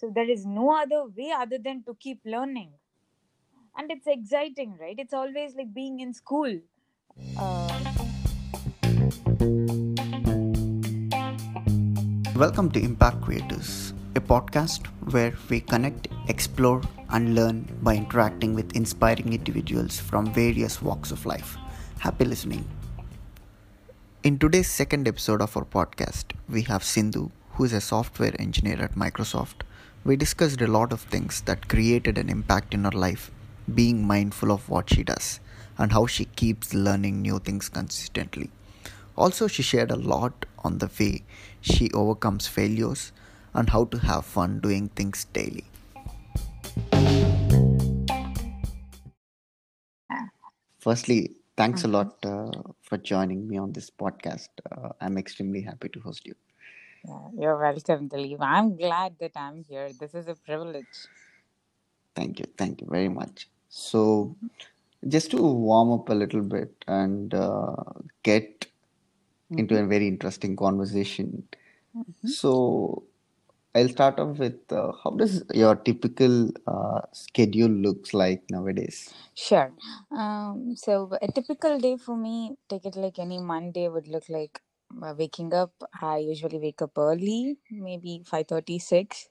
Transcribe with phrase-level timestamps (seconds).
[0.00, 2.70] So there is no other way other than to keep learning.
[3.76, 4.94] And it's exciting, right?
[4.96, 6.60] It's always like being in school.
[7.36, 7.66] Uh,
[12.36, 16.80] Welcome to Impact Creators, a podcast where we connect, explore,
[17.10, 21.56] and learn by interacting with inspiring individuals from various walks of life.
[21.98, 22.64] Happy listening.
[24.22, 28.80] In today's second episode of our podcast, we have Sindhu, who is a software engineer
[28.80, 29.62] at Microsoft.
[30.04, 33.30] We discussed a lot of things that created an impact in her life,
[33.74, 35.40] being mindful of what she does
[35.76, 38.50] and how she keeps learning new things consistently.
[39.16, 41.24] Also, she shared a lot on the way
[41.60, 43.12] she overcomes failures
[43.52, 45.64] and how to have fun doing things daily.
[50.78, 52.50] Firstly, thanks a lot uh,
[52.82, 54.48] for joining me on this podcast.
[54.70, 56.34] Uh, I'm extremely happy to host you.
[57.04, 58.38] Yeah, you're welcome, Dilip.
[58.40, 59.90] I'm glad that I'm here.
[59.98, 61.06] This is a privilege.
[62.14, 62.46] Thank you.
[62.56, 63.48] Thank you very much.
[63.68, 64.36] So,
[65.06, 67.76] just to warm up a little bit and uh,
[68.22, 68.66] get
[69.50, 71.48] into a very interesting conversation.
[72.24, 73.04] So,
[73.74, 79.12] I'll start off with uh, how does your typical uh, schedule looks like nowadays?
[79.34, 79.72] Sure.
[80.10, 84.60] Um, so a typical day for me, take it like any Monday would look like
[85.02, 85.72] uh, waking up.
[86.00, 89.28] I usually wake up early, maybe five thirty six.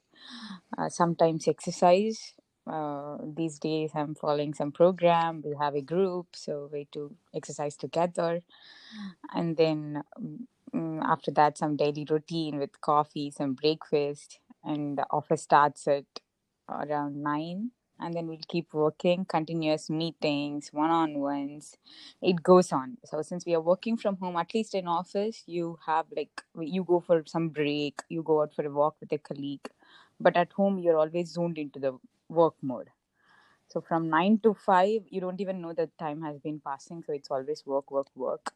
[0.78, 2.34] Uh, sometimes exercise.
[2.70, 5.42] Uh, these days I'm following some program.
[5.46, 8.42] We have a group, so we do exercise together,
[9.34, 10.04] and then
[10.74, 16.06] um, after that some daily routine with coffee, some breakfast, and the office starts at
[16.70, 21.78] around nine and then we'll keep working continuous meetings one-on-ones.
[22.22, 22.98] It goes on.
[23.06, 26.84] So since we are working from home at least in office you have like you
[26.84, 29.68] go for some break you go out for a walk with a colleague
[30.20, 31.98] but at home you're always zoned into the
[32.30, 32.90] work mode.
[33.70, 37.14] So from 9 to 5 you don't even know that time has been passing so
[37.14, 38.54] it's always work work work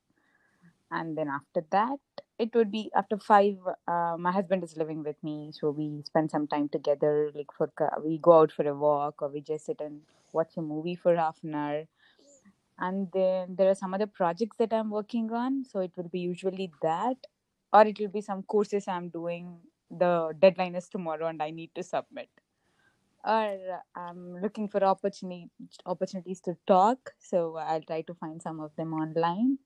[0.92, 2.00] and then after that
[2.42, 3.58] it would be after five
[3.88, 5.52] uh, my husband is living with me.
[5.54, 7.70] So we spend some time together like for
[8.04, 10.02] we go out for a walk or we just sit and
[10.34, 11.84] watch a movie for half an hour.
[12.80, 15.64] And then there are some other projects that i'm working on.
[15.66, 17.18] So it will be usually that.
[17.72, 19.58] Or it will be some courses i'm doing.
[19.92, 22.30] The deadline is tomorrow and i need to submit.
[23.24, 25.52] Or i'm looking for opportunity
[25.86, 27.14] opportunities to talk.
[27.20, 29.60] So i'll try to find some of them online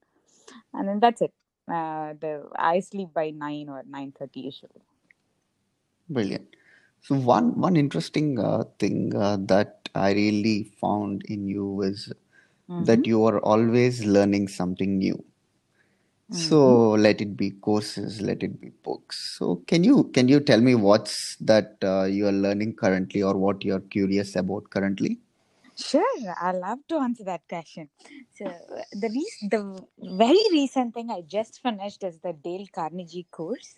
[0.73, 1.33] and then that's it.
[1.67, 4.81] Uh, the I sleep by nine or nine thirty usually.
[6.09, 6.55] Brilliant.
[7.01, 12.11] So one one interesting uh, thing uh, that I really found in you is
[12.69, 12.85] Mm-hmm.
[12.85, 15.23] that you are always learning something new.
[16.31, 16.55] Mm-hmm.
[16.57, 19.37] So let it be courses, let it be books.
[19.37, 23.35] So can you can you tell me what's that uh, you are learning currently or
[23.37, 25.19] what you're curious about currently?
[25.77, 27.89] Sure, I love to answer that question.
[28.37, 33.27] So uh, the re- the very recent thing I just finished is the Dale Carnegie
[33.29, 33.75] course.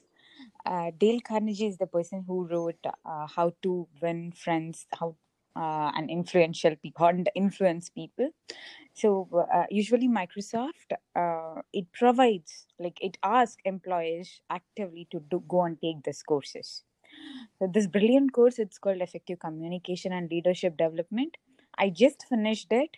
[0.65, 5.15] Uh, Dale Carnegie is the person who wrote uh, How to Win Friends, How
[5.55, 8.29] uh, and Influential People, Influence People.
[8.93, 15.63] So uh, usually Microsoft uh, it provides like it asks employees actively to do, go
[15.63, 16.83] and take these courses.
[17.59, 21.35] So this brilliant course it's called Effective Communication and Leadership Development.
[21.77, 22.97] I just finished it.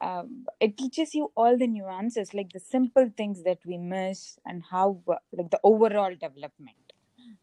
[0.00, 4.62] Um, it teaches you all the nuances, like the simple things that we miss, and
[4.70, 5.00] how
[5.32, 6.76] like the overall development.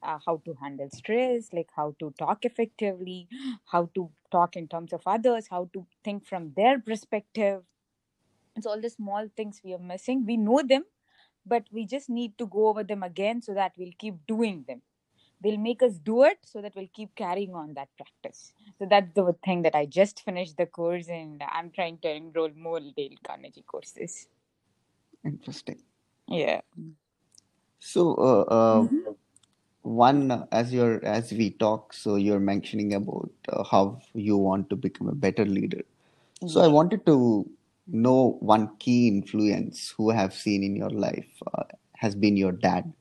[0.01, 3.27] Uh, how to handle stress, like how to talk effectively,
[3.71, 7.63] how to talk in terms of others, how to think from their perspective
[8.55, 10.83] it's all the small things we are missing we know them
[11.45, 14.81] but we just need to go over them again so that we'll keep doing them
[15.43, 19.11] they'll make us do it so that we'll keep carrying on that practice so that's
[19.13, 23.17] the thing that i just finished the course and i'm trying to enroll more dale
[23.25, 24.27] carnegie courses
[25.25, 25.79] Interesting.
[26.27, 26.61] yeah
[27.79, 29.15] So uh, uh, Mhm.
[29.81, 34.75] one as you're as we talk, so you're mentioning about uh, how you want to
[34.75, 35.83] become a better leader.
[36.45, 37.49] So I wanted to
[37.87, 41.63] know one key influence who I have seen in your life uh,
[41.95, 42.93] has been your dad.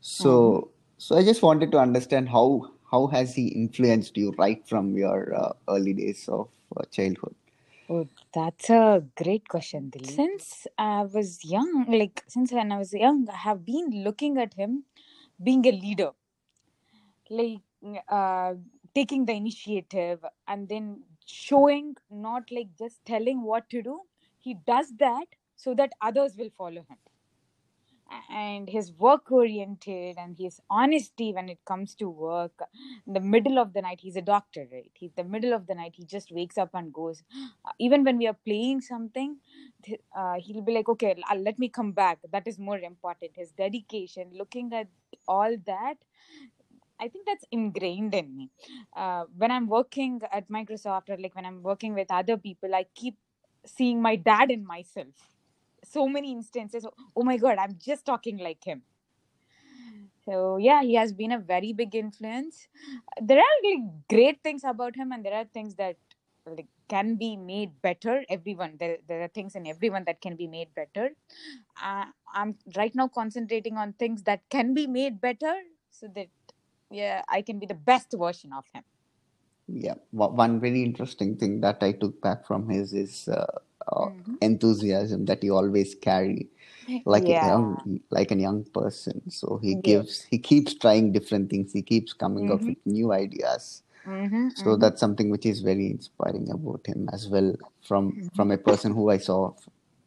[0.00, 0.70] So
[1.00, 5.34] so I just wanted to understand how how has he influenced you right from your
[5.34, 7.34] uh, early days of uh, childhood?
[7.90, 10.16] Oh, that's a great question, Dilip.
[10.16, 14.54] Since I was young, like since when I was young, I have been looking at
[14.54, 14.84] him
[15.42, 16.12] being a leader.
[17.30, 17.60] like
[18.08, 18.54] uh,
[18.94, 24.00] taking the initiative and then showing not like just telling what to do
[24.38, 25.26] he does that
[25.56, 26.98] so that others will follow him
[28.28, 32.60] and his work oriented and his honesty when it comes to work.
[33.06, 34.90] In the middle of the night he's a doctor right?
[34.94, 37.22] He's the middle of the night he just wakes up and goes.
[37.64, 39.36] Uh, even when we are playing something
[40.16, 42.18] uh, he'll be like okay let me come back.
[42.32, 43.32] That is more important.
[43.34, 44.88] His dedication looking at
[45.28, 45.96] all that
[47.00, 48.50] I think that's ingrained in me.
[48.94, 52.84] Uh, when I'm working at Microsoft or like when I'm working with other people, I
[52.94, 53.16] keep
[53.64, 55.06] seeing my dad in myself
[55.92, 56.86] so many instances.
[57.16, 58.82] Oh my god i'm just talking like him.
[60.24, 62.68] So yeah he has been a very big influence.
[63.20, 65.96] There are like great things about him and there are things that
[66.46, 68.24] like can be made better.
[68.28, 71.10] Everyone there, there are things in everyone that can be made better.
[71.82, 75.54] Uh, i'm right now concentrating on things that can be made better
[75.90, 76.28] so that
[76.90, 78.84] yeah i can be the best version of him.
[79.68, 83.46] Yeah one very interesting thing that i took back from his is uh,
[83.88, 84.34] uh, mm-hmm.
[84.40, 86.48] enthusiasm that you always carry
[87.04, 87.44] like yeah.
[87.44, 89.80] a young like a young person so he yeah.
[89.82, 92.54] gives he keeps trying different things he keeps coming mm-hmm.
[92.54, 94.80] up with new ideas mm-hmm, so mm-hmm.
[94.80, 98.28] that's something which is very inspiring about him as well from mm-hmm.
[98.34, 99.52] from a person who i saw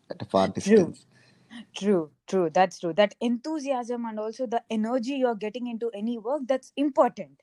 [0.09, 1.05] at a far distance
[1.49, 1.63] true.
[1.75, 6.41] true true that's true that enthusiasm and also the energy you're getting into any work
[6.47, 7.39] that's important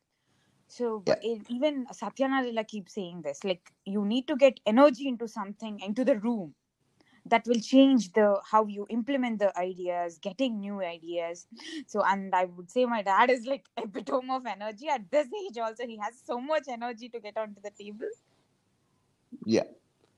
[0.70, 1.16] so yeah.
[1.48, 6.04] even Satya Nadella keeps saying this, like you need to get energy into something, into
[6.04, 6.54] the room
[7.26, 11.46] that will change the how you implement the ideas getting new ideas
[11.86, 15.58] so and i would say my dad is like epitome of energy at this age
[15.58, 18.08] also he has so much energy to get onto the table
[19.44, 19.64] yeah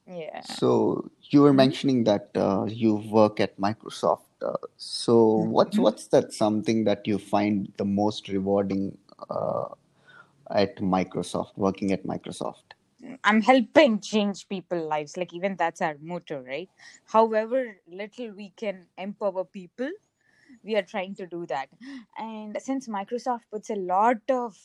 [0.06, 1.56] yeah so you were mm-hmm.
[1.56, 5.50] mentioning that uh, you work at microsoft uh, so mm-hmm.
[5.50, 8.96] what's what's that something that you find the most rewarding
[9.30, 9.68] uh,
[10.50, 12.74] at Microsoft, working at Microsoft?
[13.24, 15.16] I'm helping change people's lives.
[15.16, 16.68] Like even that's our motto, right?
[17.06, 19.90] However little we can empower people,
[20.64, 21.68] we are trying to do that.
[22.18, 24.56] And since Microsoft puts a lot of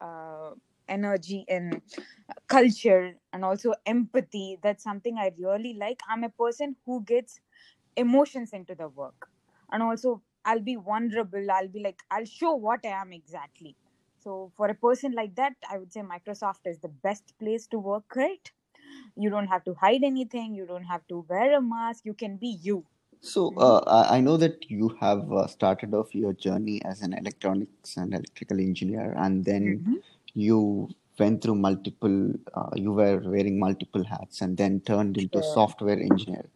[0.00, 0.50] uh,
[0.88, 1.82] energy in
[2.48, 6.00] culture and also empathy, that's something I really like.
[6.08, 7.40] I'm a person who gets
[7.96, 9.28] emotions into the work,
[9.72, 11.50] and also I'll be vulnerable.
[11.50, 13.76] I'll be like, I'll show what I am exactly
[14.24, 17.78] so for a person like that, I would say Microsoft is the best place to
[17.78, 18.50] work, right?
[19.16, 20.54] You don't have to hide anything.
[20.54, 22.04] You don't have to wear a mask.
[22.04, 22.84] You can be you.
[23.20, 23.60] So mm-hmm.
[23.60, 28.12] uh, I know that you have uh, started off your journey as an electronics and
[28.14, 29.94] electrical engineer, and then mm-hmm.
[30.34, 30.88] you
[31.18, 32.32] went through multiple.
[32.54, 35.54] Uh, you were wearing multiple hats, and then turned into sure.
[35.54, 36.46] software engineer.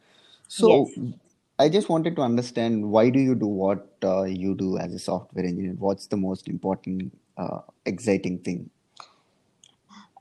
[0.49, 1.15] So yes.
[1.59, 4.99] I just wanted to understand why do you do what uh, you do as a
[4.99, 5.75] software engineer?
[5.79, 8.71] What's the most important uh, exciting thing?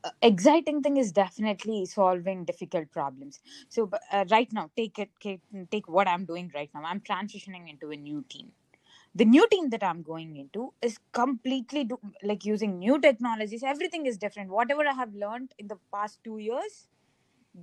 [0.04, 3.40] Uh, exciting thing is definitely solving difficult problems.
[3.70, 5.10] So uh, right now, take it,
[5.72, 6.84] take, what I'm doing right now.
[6.86, 8.52] I'm transitioning into a new team.
[9.16, 13.64] The new team that I'm going into is completely do, like using new technologies.
[13.64, 14.52] Everything is different.
[14.52, 16.88] Whatever I have learned in the past two years,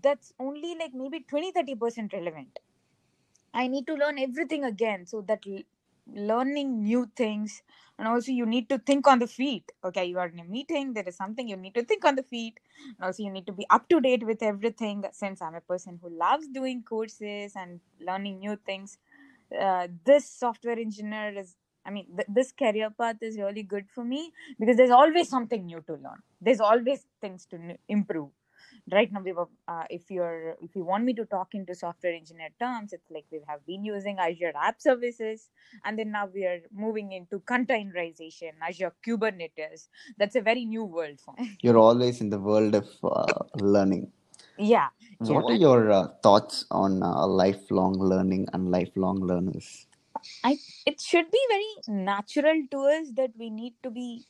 [0.02, 2.58] that's only like maybe 20 30% relevant.
[3.54, 5.46] I need to learn everything again so that
[6.12, 7.62] learning new things
[7.98, 9.70] and also you need to think on the feet.
[9.84, 12.22] Okay you are in a meeting there is something you need to think on the
[12.22, 12.58] feet
[12.98, 15.98] and also you need to be up to date with everything since i'm a person
[16.02, 18.98] who loves doing courses and learning new things
[19.60, 21.56] uh, this software engineer is
[21.86, 25.66] i mean th- this career path is really good for me because there's always something
[25.66, 26.22] new to learn.
[26.40, 28.30] There's always things to n- improve
[28.92, 32.12] right now we were uh, if you're if you want me to talk into software
[32.12, 35.48] engineer terms it's like we have been using azure app services
[35.84, 39.88] and then now we are moving into containerization azure kubernetes.
[40.18, 41.58] That's a very new world for me.
[41.62, 44.10] You're always in the world of uh, learning.
[44.58, 44.88] Yeah.
[45.22, 45.40] So yeah.
[45.40, 49.86] what are your uh, thoughts on uh, lifelong learning and lifelong learners?
[50.44, 54.24] I, it should be very natural to us that we need to be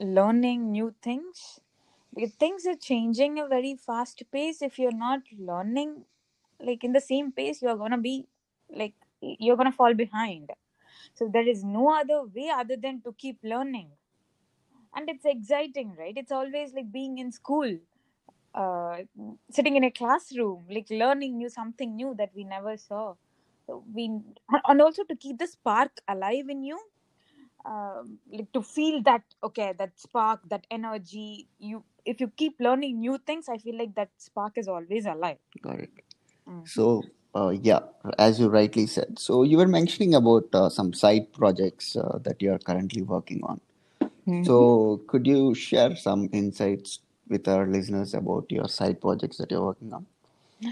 [0.00, 1.58] learning new things
[2.38, 4.62] things are changing a very fast pace.
[4.62, 6.04] If you're not learning
[6.60, 8.26] like in the same pace you're gonna be
[8.70, 10.50] like you're gonna fall behind.
[11.14, 13.90] So there is no other way other than to keep learning.
[14.94, 16.14] And it's exciting right?
[16.16, 17.78] It's always like being in school
[18.54, 18.98] uh,
[19.50, 23.14] sitting in a classroom like learning new something new that we never saw.
[23.66, 24.06] So we
[24.68, 26.80] and also to keep the spark alive in you
[27.66, 32.98] um, like to feel that okay that spark that energy you if you keep learning
[33.04, 35.38] new things i feel like that spark is always alive.
[35.62, 35.90] Got it
[36.48, 36.68] mm.
[36.68, 37.02] so
[37.34, 37.80] uh, yeah
[38.18, 42.42] as you rightly said so you were mentioning about uh, some side projects uh, that
[42.42, 43.60] you are currently working on.
[44.00, 44.44] Mm-hmm.
[44.44, 49.64] so could you share some insights with our listeners about your side projects that you're
[49.64, 50.06] working on?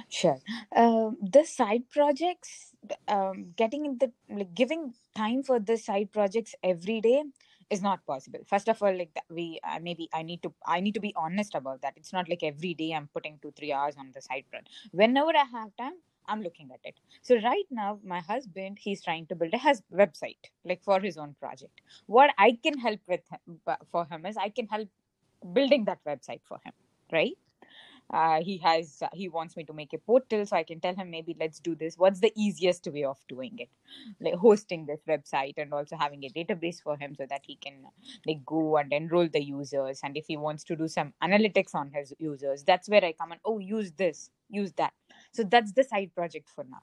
[0.08, 0.38] Sure.
[0.74, 2.72] Uh, the side projects
[3.08, 7.22] um, getting in the like giving time for the side projects every day
[7.70, 8.40] is not possible.
[8.46, 11.54] First of all like we uh, maybe i need to i need to be honest
[11.54, 11.94] about that.
[11.96, 15.36] It's not like every day i'm putting two three hours on the side project whenever
[15.36, 15.94] i have time
[16.28, 16.94] i'm looking at it.
[17.22, 21.16] So right now my husband he's trying to build a has website like for his
[21.16, 21.80] own project.
[22.06, 24.88] What i can help with him, for him is i can help
[25.52, 26.72] building that website for him
[27.12, 27.36] right
[28.12, 31.10] uh, he has he wants me to make a portal so i can tell him
[31.10, 31.96] maybe let's do this.
[31.98, 33.68] What's the easiest way of doing it?
[34.20, 37.84] Like hosting this website and also having a database for him so that he can
[38.26, 41.90] like go and enroll the users and if he wants to do some analytics on
[41.92, 44.92] his users that's where i come and oh use this use that.
[45.32, 46.82] So that's the side project for now.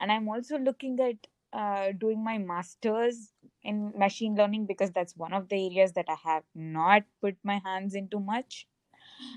[0.00, 1.16] And i'm also looking at
[1.52, 6.16] uh, doing my masters in machine learning because that's one of the areas that i
[6.24, 8.66] have not put my hands into much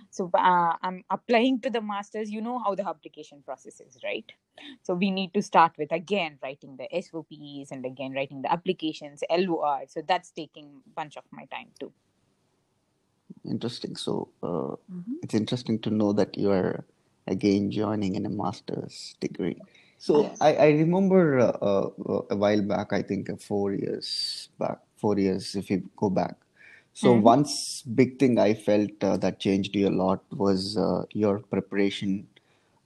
[0.10, 2.32] so uh, i'm applying to the masters.
[2.32, 4.32] You know how the application process is right?
[4.84, 9.24] So we need to start with again writing the sops and again writing the applications
[9.30, 11.92] lor so that's taking a bunch of my time too.
[13.44, 13.96] Interesting.
[13.96, 15.13] So uh, mm-hmm.
[15.24, 16.86] it's interesting to know that you are
[17.27, 19.60] again joining in a master's degree.
[19.98, 20.38] So yes.
[20.42, 25.18] I, I remember uh, uh, a while back i think uh, four years back four
[25.18, 26.36] years if you go back
[26.95, 27.23] so mm-hmm.
[27.23, 32.25] once big thing I felt uh, that changed you a lot was uh, your preparation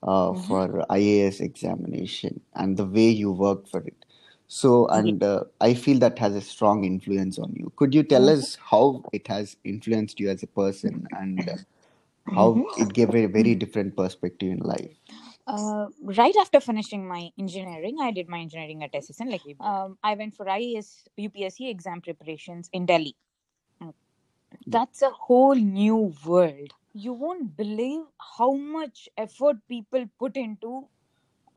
[0.02, 0.48] uh, mm-hmm.
[0.48, 4.06] for IAS examination and the way you worked for it.
[4.48, 7.72] So and uh, I feel that has a strong influence on you.
[7.76, 8.40] Could you tell mm-hmm.
[8.40, 11.58] us how it has influenced you as a person and uh,
[12.34, 12.82] how mm-hmm.
[12.82, 14.90] it gave a very different perspective in life?
[15.46, 19.30] Uh, right after finishing my engineering, I did my engineering at SSN.
[19.30, 23.16] Like um, I went for IAS UPSC exam preparations in Delhi
[24.66, 26.74] that's a whole new world.
[26.94, 28.02] You won't believe
[28.38, 30.88] how much effort people put into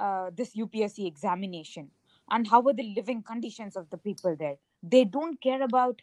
[0.00, 1.90] uh, this UPSC examination
[2.30, 4.56] and how are the living conditions of the people there.
[4.82, 6.02] They don't care about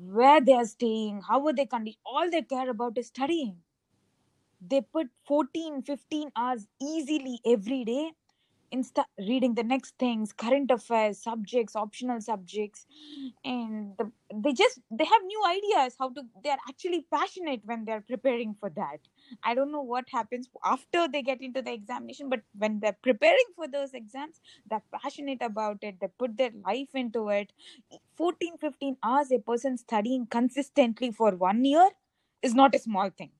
[0.00, 2.02] where they are staying, how are they conditioned.
[2.06, 3.58] All they care about is studying.
[4.60, 8.12] They put 14, 15 hours easily every day
[8.74, 12.86] insta reading the next things current affairs subjects optional subjects.
[13.44, 18.00] And the, they just they have new ideas how to they're actually passionate when they're
[18.00, 19.00] preparing for that.
[19.42, 23.50] I don't know what happens after they get into the examination but when they're preparing
[23.56, 26.00] for those exams they're passionate about it.
[26.00, 27.52] They put their life into it.
[28.16, 31.90] 14 15 hours a person studying consistently for one year
[32.42, 33.30] is not a small thing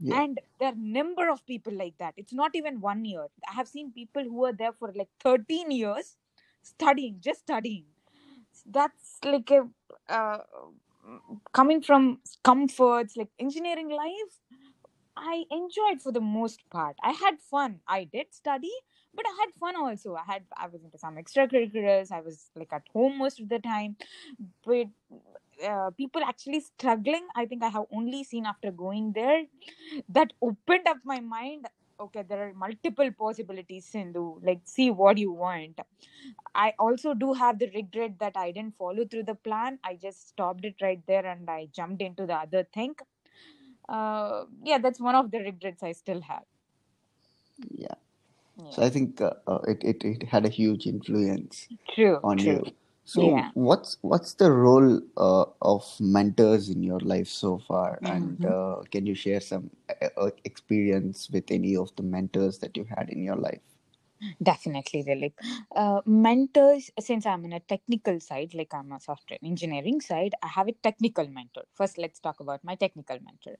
[0.00, 0.22] yeah.
[0.22, 2.14] and there are number of people like that.
[2.16, 3.26] It's not even one year.
[3.50, 6.16] I have seen people who are there for like 13 years
[6.62, 7.84] studying just studying.
[8.66, 9.68] That's like a
[10.12, 10.38] uh,
[11.52, 14.34] coming from comforts like engineering life
[15.16, 16.96] i enjoyed for the most part.
[17.02, 17.80] I had fun.
[17.88, 18.72] I did study
[19.14, 20.14] but i had fun also.
[20.14, 22.12] I had i was into some extracurriculars.
[22.12, 23.96] I was like at home most of the time.
[24.64, 24.88] But
[25.64, 27.26] uh, people actually struggling.
[27.34, 29.44] I think i have only seen after going there
[30.08, 31.66] that opened up my mind.
[32.00, 34.40] Okay there are multiple possibilities sindhu.
[34.42, 35.80] Like see what you want.
[36.54, 39.78] I also do have the regret that i didn't follow through the plan.
[39.84, 42.94] I just stopped it right there and i jumped into the other thing.
[43.88, 46.44] Uh, yeah that's one of the regrets i still have.
[47.70, 47.94] Yeah,
[48.56, 48.70] yeah.
[48.70, 52.52] so i think uh, uh, it, it, it had a huge influence true, on true.
[52.52, 52.72] you
[53.08, 53.48] so yeah.
[53.54, 58.14] what's what's the role uh, of mentors in your life so far, mm-hmm.
[58.14, 62.76] and uh, can you share some uh, uh, experience with any of the mentors that
[62.76, 63.62] you had in your life?
[64.42, 65.32] Definitely, Dilip.
[65.74, 70.48] Uh, mentors, since I'm in a technical side, like I'm a software engineering side, I
[70.48, 71.62] have a technical mentor.
[71.72, 73.56] First, let's talk about my technical mentor.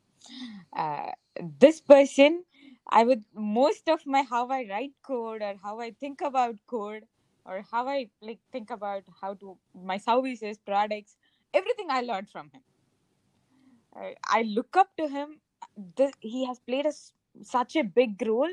[0.76, 1.12] Uh,
[1.58, 2.44] this person,
[2.90, 7.04] I would most of my how I write code or how I think about code
[7.48, 11.16] or how I like think about how to my services, products,
[11.54, 12.62] everything I learned from him.
[13.94, 15.40] I, look up to him.
[15.96, 16.92] The, he has played a,
[17.42, 18.50] such a big role,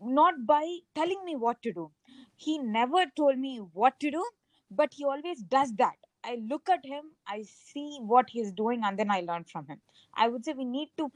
[0.00, 1.92] not by telling me what to do.
[2.36, 4.24] He never told me what to do,
[4.70, 5.96] but he always does that.
[6.28, 9.80] I look at him, I see what he's doing, and then I learn from him.
[10.14, 11.10] I would say we need to.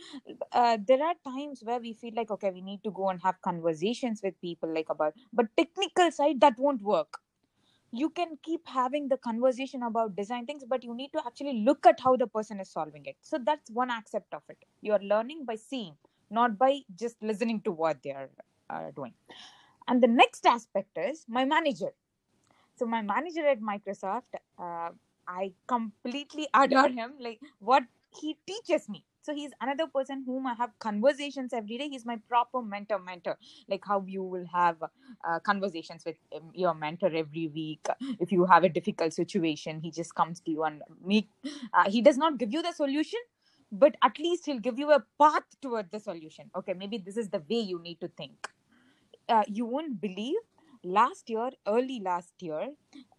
[0.52, 3.40] Uh, there are times where we feel like okay, we need to go and have
[3.42, 7.20] conversations with people like about, but technical side that won't work.
[7.90, 11.84] You can keep having the conversation about design things, but you need to actually look
[11.86, 13.16] at how the person is solving it.
[13.20, 14.58] So that's one aspect of it.
[14.80, 15.96] You are learning by seeing,
[16.30, 18.30] not by just listening to what they are
[18.70, 19.12] uh, doing.
[19.88, 21.92] And the next aspect is my manager
[22.76, 24.90] so my manager at microsoft uh,
[25.28, 27.84] i completely adore him like what
[28.20, 29.04] he teaches me.
[29.22, 31.88] So he's another person whom i have conversations every day.
[31.88, 33.38] He's my proper mentor mentor.
[33.68, 37.86] Like how you will have uh, conversations with um, your mentor every week.
[38.18, 41.28] If you have a difficult situation he just comes to you and make
[41.72, 43.20] uh, he does not give you the solution
[43.70, 46.50] but at least he'll give you a path toward the solution.
[46.56, 48.48] Okay maybe this is the way you need to think.
[49.28, 50.34] Uh, you won't believe
[50.84, 52.62] last year early last year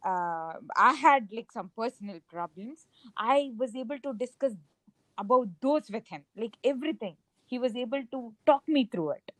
[0.06, 2.88] uh, i had like some personal problems.
[3.18, 4.54] I was able to discuss
[5.18, 7.16] about those with him like everything.
[7.46, 9.32] He was able to talk me through it.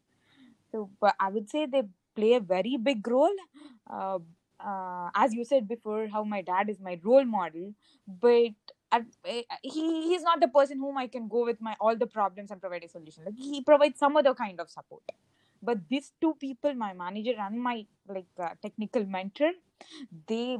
[0.72, 0.90] So
[1.20, 1.84] i would say they
[2.16, 3.36] play a very big role.
[3.90, 4.20] Uh,
[4.60, 7.74] uh, as you said before how my dad is my role model
[8.08, 8.54] but
[8.92, 9.02] I,
[9.64, 12.62] he he's not the person whom i can go with my all the problems and
[12.62, 13.26] provide a solution.
[13.26, 15.04] Like he provides some other kind of support
[15.70, 19.52] but these two people my manager and my like uh, technical mentor
[20.28, 20.58] they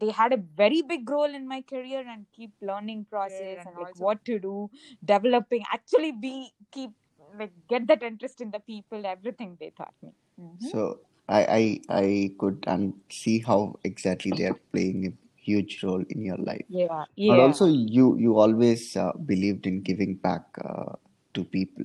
[0.00, 3.98] they had a very big role in my career and keep learning process and like
[3.98, 4.70] what to do
[5.04, 5.64] developing.
[5.72, 6.90] Actually be keep
[7.38, 10.10] like get that interest in the people everything they taught me.
[10.40, 10.68] Mm-hmm.
[10.68, 16.04] so I, I i could um, see how exactly they are playing a huge role
[16.08, 16.64] in your life.
[16.68, 17.32] Yeah yeah.
[17.32, 20.94] but also you you always uh, believed in giving back uh,
[21.34, 21.84] to people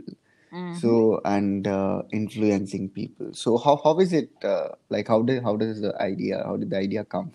[0.53, 0.79] mm-hmm.
[0.79, 3.33] so and uh, influencing people.
[3.33, 6.69] So how, how is it uh, like how did how does the idea how did
[6.71, 7.33] the idea come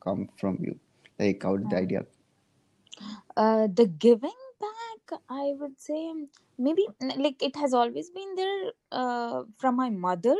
[0.00, 0.78] come from you?
[1.18, 2.06] Like how did the idea
[3.36, 6.12] uh, the giving back i would say
[6.58, 10.36] maybe like it has always been there uh, from my mother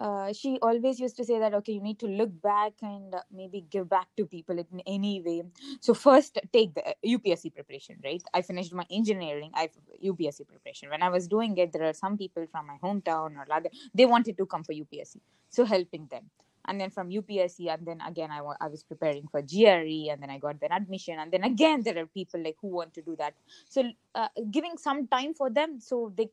[0.00, 3.20] uh, she always used to say that okay you need to look back and uh,
[3.30, 5.42] maybe give back to people in any way.
[5.80, 8.22] So first take the upsc uh, preparation right?
[8.32, 9.68] I finished my engineering i
[10.04, 10.88] upsc preparation.
[10.90, 14.06] When i was doing it there are some people from my hometown or other they
[14.06, 15.18] wanted to come for upsc
[15.50, 16.30] so helping them.
[16.66, 20.30] And then from upsc and then again I, I was preparing for gre and then
[20.30, 21.18] i got an admission.
[21.18, 23.34] And then again there are people like who want to do that.
[23.68, 26.30] So uh, giving some time for them so they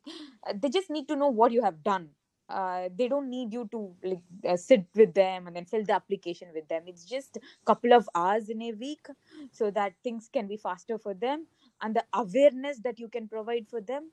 [0.56, 2.10] they just need to know what you have done
[2.50, 5.94] uh, they don't need you to like uh, sit with them and then fill the
[5.94, 6.84] application with them.
[6.88, 9.08] It's just a couple of hours in a week
[9.52, 11.48] so that things can be faster for them
[11.82, 14.12] and the awareness that you can provide for them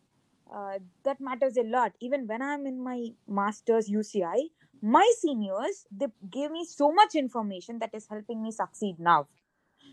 [0.53, 1.93] uh, that matters a lot.
[2.01, 4.51] Even when i'm in my master's uci
[4.83, 9.27] my seniors they gave me so much information that is helping me succeed now.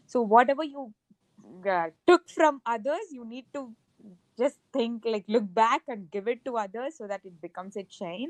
[0.07, 0.93] So whatever you
[1.69, 3.73] uh, took from others you need to
[4.37, 7.83] just think like look back and give it to others so that it becomes a
[7.83, 8.29] chain.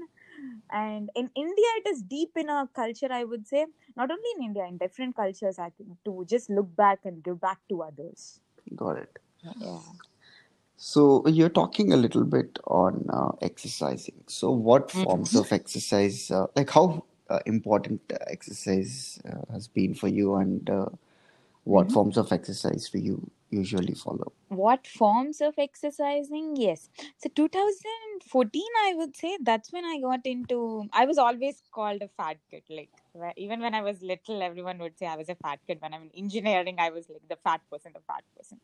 [0.71, 3.65] And in india it is deep in our culture i would say.
[3.95, 7.39] Not only in india in different cultures i think to just look back and give
[7.39, 8.39] back to others.
[8.75, 9.19] Got it.
[9.43, 9.79] Yeah.
[10.77, 14.23] So you're talking a little bit on uh, exercising.
[14.27, 15.03] So what mm-hmm.
[15.03, 20.69] forms of exercise uh, like how uh, important exercise uh, has been for you and
[20.69, 20.87] uh,
[21.63, 21.93] what mm-hmm.
[21.93, 24.31] forms of exercise do you usually follow?
[24.47, 26.55] What forms of exercising?
[26.55, 26.89] Yes.
[27.17, 32.07] So 2014 i would say that's when i got into i was always called a
[32.17, 32.89] fat kid like
[33.35, 35.77] even when i was little everyone would say i was a fat kid.
[35.81, 38.59] When i'm in engineering i was like the fat person the fat person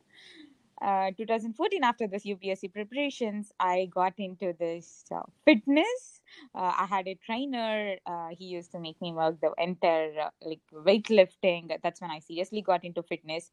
[0.82, 6.20] uh, 2014 after this upsc preparations i got into this uh, fitness.
[6.54, 10.30] Uh, i had a trainer uh, he used to make me work the entire uh,
[10.42, 11.70] like weightlifting.
[11.82, 13.50] That's when i seriously got into fitness.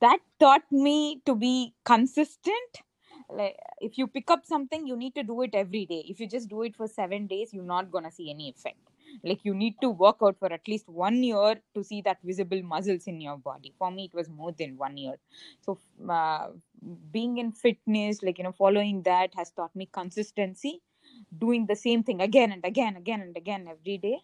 [0.00, 2.82] That taught me to be consistent.
[3.30, 6.04] Like if you pick up something you need to do it every day.
[6.08, 8.91] If you just do it for 7 days you're not going to see any effect
[9.24, 12.62] like you need to work out for at least one year to see that visible
[12.62, 13.74] muscles in your body.
[13.78, 15.14] For me it was more than one year.
[15.60, 16.48] So uh,
[17.10, 20.80] being in fitness like you know following that has taught me consistency
[21.38, 24.18] doing the same thing again and again again and again every day.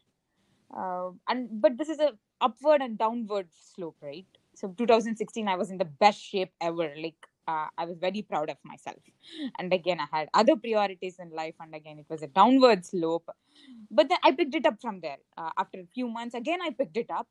[0.77, 4.27] Uh, and but this is a upward and downward slope right?
[4.55, 6.93] So 2016 i was in the best shape ever.
[6.97, 8.99] Like uh, I was very proud of myself.
[9.59, 13.29] And again, I had other priorities in life, and again, it was a downward slope.
[13.91, 15.19] But then I picked it up from there.
[15.37, 17.29] Uh, after a few months, again, I picked it up.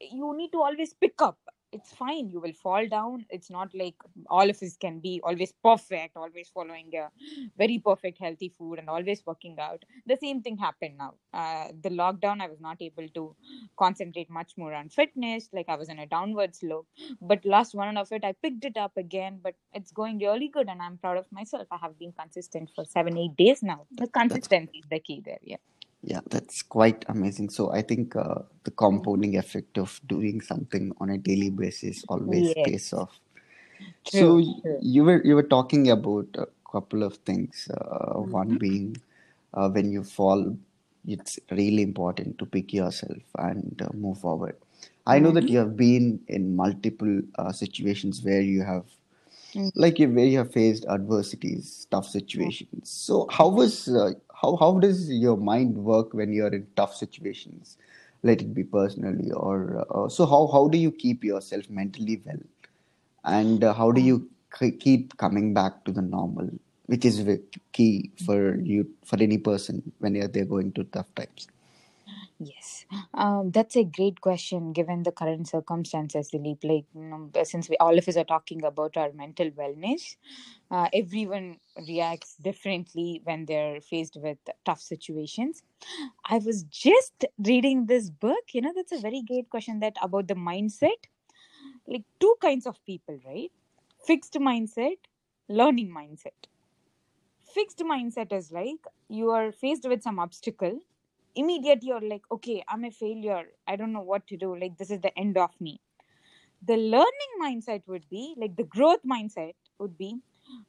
[0.00, 1.38] You need to always pick up
[1.72, 3.24] it's fine you will fall down.
[3.30, 3.94] It's not like
[4.28, 7.08] all of us can be always perfect always following a
[7.56, 9.84] very perfect healthy food and always working out.
[10.06, 11.14] The same thing happened now.
[11.32, 13.34] Uh, the lockdown i was not able to
[13.78, 16.86] concentrate much more on fitness like i was in a downward slope.
[17.20, 20.68] But last one of it i picked it up again but it's going really good
[20.68, 21.66] and i'm proud of myself.
[21.70, 23.86] I have been consistent for seven eight days now.
[23.92, 25.56] The consistency is the key there yeah
[26.02, 27.50] yeah, that's quite amazing.
[27.50, 32.52] So I think uh, the compounding effect of doing something on a daily basis always
[32.56, 32.66] yes.
[32.66, 33.18] pays off.
[34.06, 34.78] True, so true.
[34.80, 37.68] you were you were talking about a couple of things.
[37.72, 38.30] Uh, mm-hmm.
[38.30, 38.96] One being
[39.54, 40.56] uh, when you fall,
[41.06, 44.56] it's really important to pick yourself and uh, move forward.
[45.06, 45.34] I know mm-hmm.
[45.36, 48.84] that you have been in multiple uh, situations where you have
[49.74, 52.90] like you where you have faced adversities, tough situations.
[52.90, 54.12] So how was uh,
[54.42, 57.78] how how does your mind work when you're in tough situations?
[58.22, 62.42] Let it be personally or uh, so how how do you keep yourself mentally well,
[63.24, 64.28] and uh, how do you
[64.58, 66.50] k- keep coming back to the normal,
[66.86, 67.24] which is
[67.72, 71.48] key for you for any person when they're they're going to tough times.
[72.44, 76.64] Yes, um, that's a great question given the current circumstances, Dilip.
[76.64, 80.16] Like, you know, since we all of us are talking about our mental wellness,
[80.70, 85.62] uh, everyone reacts differently when they're faced with tough situations.
[86.28, 88.54] I was just reading this book.
[88.54, 91.02] You know, that's a very great question that about the mindset.
[91.86, 93.52] Like two kinds of people, right?
[94.06, 94.98] Fixed mindset,
[95.48, 96.48] learning mindset.
[97.54, 100.80] Fixed mindset is like you are faced with some obstacle
[101.34, 103.44] immediately you're like okay i'm a failure.
[103.66, 104.56] I don't know what to do.
[104.56, 105.80] Like this is the end of me.
[106.66, 110.20] The learning mindset would be like the growth mindset would be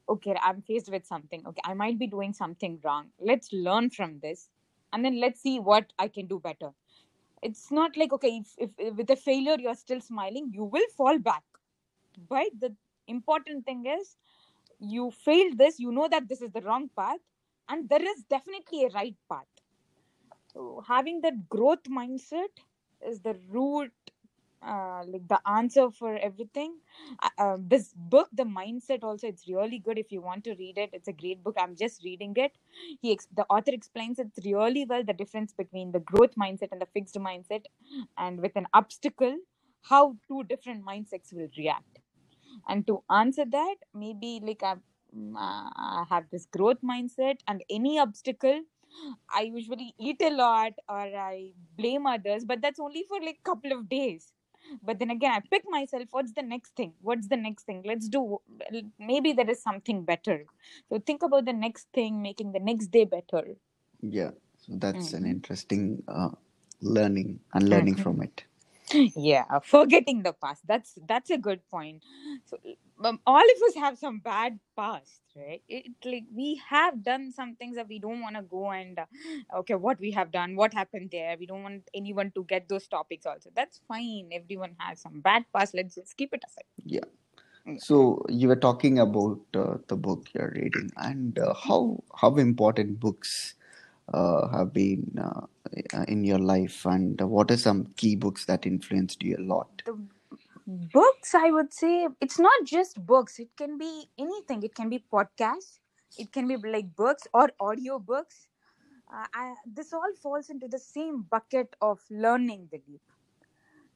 [0.10, 1.43] okay i'm faced with something.
[1.47, 3.08] Okay i might be doing something wrong.
[3.19, 4.49] Let's learn from this
[4.91, 6.71] and then let's see what i can do better.
[7.41, 10.88] It's not like okay if, if, if with a failure you're still smiling you will
[10.95, 11.43] fall back.
[12.30, 12.76] But the
[13.08, 14.15] important thing is
[14.80, 17.19] you failed this you know that this is the wrong path
[17.69, 19.53] and there is definitely a right path
[20.54, 22.54] so having that growth mindset
[23.08, 23.92] is the root,
[24.66, 26.78] uh, like the answer for everything.
[27.22, 30.78] Uh, uh, this book, The Mindset, also it's really good if you want to read
[30.78, 30.92] it.
[30.94, 31.56] It's a great book.
[31.60, 32.54] I'm just reading it.
[33.02, 36.88] He the author explains it really well the difference between the growth mindset and the
[36.94, 37.66] fixed mindset,
[38.18, 39.38] and with an obstacle,
[39.84, 42.00] how two different mindsets will react.
[42.68, 44.60] And to answer that, maybe like
[45.16, 48.62] mm, uh, I have this growth mindset, and any obstacle
[49.34, 53.72] I usually eat a lot or I blame others, but that's only for like couple
[53.72, 54.32] of days.
[54.82, 56.06] But then again, I pick myself.
[56.12, 56.94] What's the next thing?
[57.02, 57.84] What's the next thing?
[57.86, 58.40] Let's do.
[59.00, 60.46] Maybe there is something better.
[60.90, 63.56] So think about the next thing, making the next day better.
[64.02, 65.26] Yeah, so that's an Mhm.
[65.26, 66.30] interesting uh,
[66.82, 68.44] learning and learning from it.
[69.16, 70.62] Yeah forgetting the past.
[70.68, 72.04] That's that's a good point.
[72.46, 72.58] So
[73.04, 75.62] um, all of us have some bad past right?
[75.68, 79.06] It, like we have done some things that we don't want to go and uh,
[79.60, 81.36] okay what we have done what happened there?
[81.40, 83.50] We don't want anyone to get those topics also.
[83.56, 84.30] That's fine.
[84.32, 85.74] Everyone has some bad past.
[85.74, 86.66] Let's just keep it aside.
[86.86, 87.08] Yeah.
[87.78, 93.00] So you were talking about uh, the book you're reading and uh, how how important
[93.00, 93.56] books
[94.13, 95.46] have been uh,
[96.08, 99.84] in your life, and what are some key books that influenced you a lot?
[99.86, 99.96] the
[100.68, 103.39] books i would say it's not just books.
[103.39, 104.63] It can be anything.
[104.63, 105.80] It can be podcasts.
[106.18, 108.48] It can be like books or audio books.
[109.13, 113.02] Uh, I, this all falls into the same bucket of learning the deep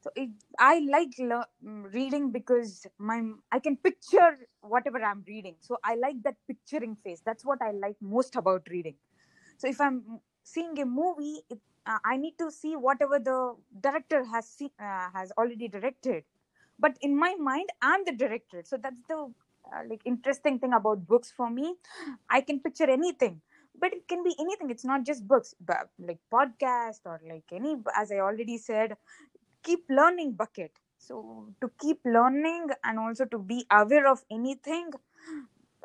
[0.02, 5.56] so it, i like le- mm, reading because my i can picture whatever i'm reading.
[5.60, 7.22] So i like that picturing phase.
[7.24, 8.96] That's what i like most about reading
[9.58, 14.24] so if i'm seeing a movie it, uh, i need to see whatever the director
[14.24, 16.24] has see, uh, has already directed.
[16.80, 18.62] But in my mind i'm the director.
[18.64, 19.18] So that's the
[19.72, 21.74] uh, like interesting thing about books for me.
[22.30, 23.40] I can picture anything
[23.80, 24.70] but it can be anything.
[24.70, 28.96] It's not just books but like podcast or like any as i already said
[29.62, 30.72] keep learning bucket.
[30.98, 34.90] So to keep learning and also to be aware of anything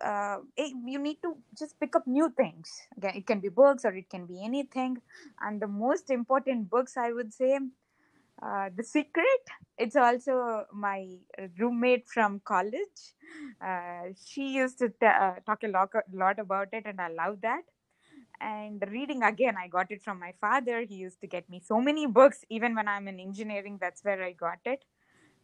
[0.01, 2.69] uh, you need to just pick up new things.
[2.97, 4.97] Again it can be books or it can be anything.
[5.41, 7.59] And the most important books i would say
[8.41, 9.43] uh, the secret
[9.77, 11.17] it's also my
[11.59, 13.01] roommate from college.
[13.65, 17.41] Uh, she used to t- uh, talk a lot, lot about it and i love
[17.41, 17.63] that.
[18.41, 20.81] And the reading again i got it from my father.
[20.81, 22.45] He used to get me so many books.
[22.49, 24.83] Even when i'm in engineering that's where i got it.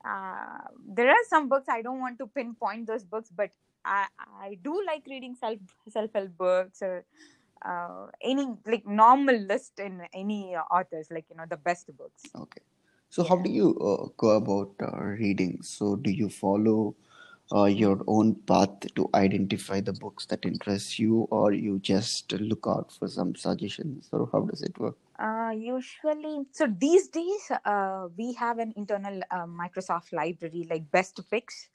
[0.05, 3.51] Uh, there are some books i don't want to pinpoint those books but
[3.85, 4.05] i
[4.41, 7.05] i do like reading self self-help books or
[7.65, 12.23] uh, any like normal list in any uh, authors like you know the best books
[12.35, 12.61] Okay.
[13.09, 15.63] So how do you uh, go about uh, reading?
[15.63, 16.95] So do you follow
[17.51, 22.65] uh, your own path to identify the books that interest you, or you just look
[22.67, 24.95] out for some suggestions, or how does it work?
[25.19, 31.19] uh, usually so these days uh, we have an internal uh, microsoft library like best
[31.29, 31.67] picks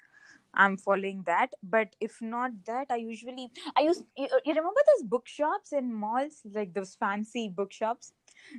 [0.57, 1.51] i'm following that.
[1.63, 6.43] But if not that i usually i use you, you remember those bookshops in malls
[6.53, 8.13] like those fancy bookshops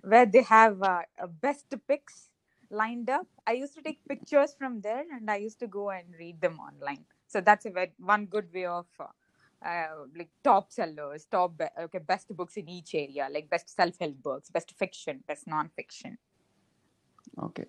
[0.04, 1.02] where they have uh,
[1.42, 2.30] best picks
[2.70, 3.28] lined up?
[3.48, 6.60] I used to take pictures from there and i used to go and read them
[6.60, 7.06] online.
[7.28, 9.06] So that's a ve- one good way of uh,
[9.66, 14.50] uh, like top sellers top okay best books in each area like best self-help books
[14.50, 16.18] best fiction best non-fiction.
[17.42, 17.66] Okay.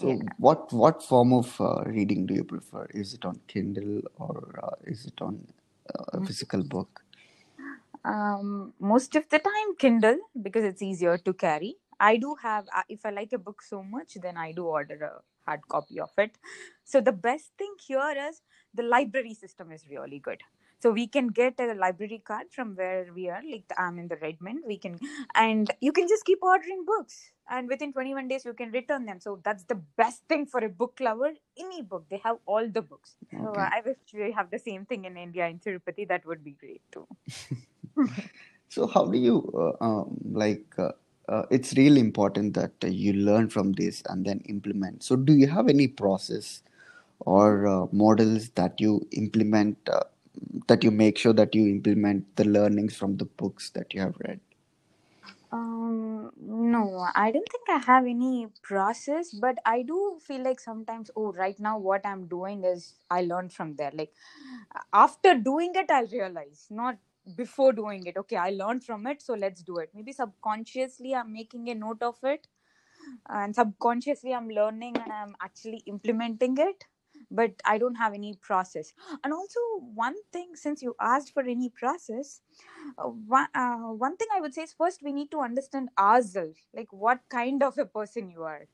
[0.00, 0.32] So, Yeah.
[0.38, 2.86] what what form of uh, reading do you prefer?
[2.94, 5.46] Is it on Kindle or uh, is it on
[5.94, 7.02] uh, a physical book?
[8.04, 11.76] Um, most of the time, Kindle because it's easier to carry.
[12.00, 14.96] I do have, uh, if I like a book so much, then I do order
[15.04, 16.38] a hard copy of it.
[16.84, 18.42] So the best thing here is
[18.74, 20.42] the library system is really good.
[20.80, 24.16] So we can get a library card from where we are, like I'm in the
[24.16, 24.64] Redmond.
[24.66, 24.98] We can,
[25.34, 29.20] and you can just keep ordering books, and within 21 days you can return them.
[29.20, 31.32] So that's the best thing for a book lover.
[31.58, 33.16] Any book, they have all the books.
[33.30, 36.08] So I wish we have the same thing in India in Tirupati.
[36.08, 37.06] That would be great too.
[38.70, 40.64] So, how do you uh, um, like?
[40.78, 40.92] Uh,
[41.28, 45.02] uh, it's really important that uh, you learn from this and then implement.
[45.02, 46.62] So, do you have any process
[47.18, 50.04] or uh, models that you implement uh,
[50.68, 54.16] that you make sure that you implement the learnings from the books that you have
[54.26, 54.40] read?
[55.52, 61.10] Um, no, I don't think I have any process, but I do feel like sometimes,
[61.16, 63.90] oh, right now what I'm doing is I learned from there.
[63.92, 64.12] Like
[64.92, 66.98] after doing it, I'll realize, not
[67.36, 68.16] before doing it.
[68.16, 69.90] Okay, I learned from it, so let's do it.
[69.94, 72.46] Maybe subconsciously I'm making a note of it,
[73.28, 76.84] and subconsciously I'm learning and I'm actually implementing it.
[77.30, 78.92] But I don't have any process.
[79.22, 79.60] And also,
[79.94, 82.40] one thing, since you asked for any process,
[82.98, 86.58] uh, one, uh, one thing I would say is first we need to understand ourselves,
[86.74, 88.66] like what kind of a person you are.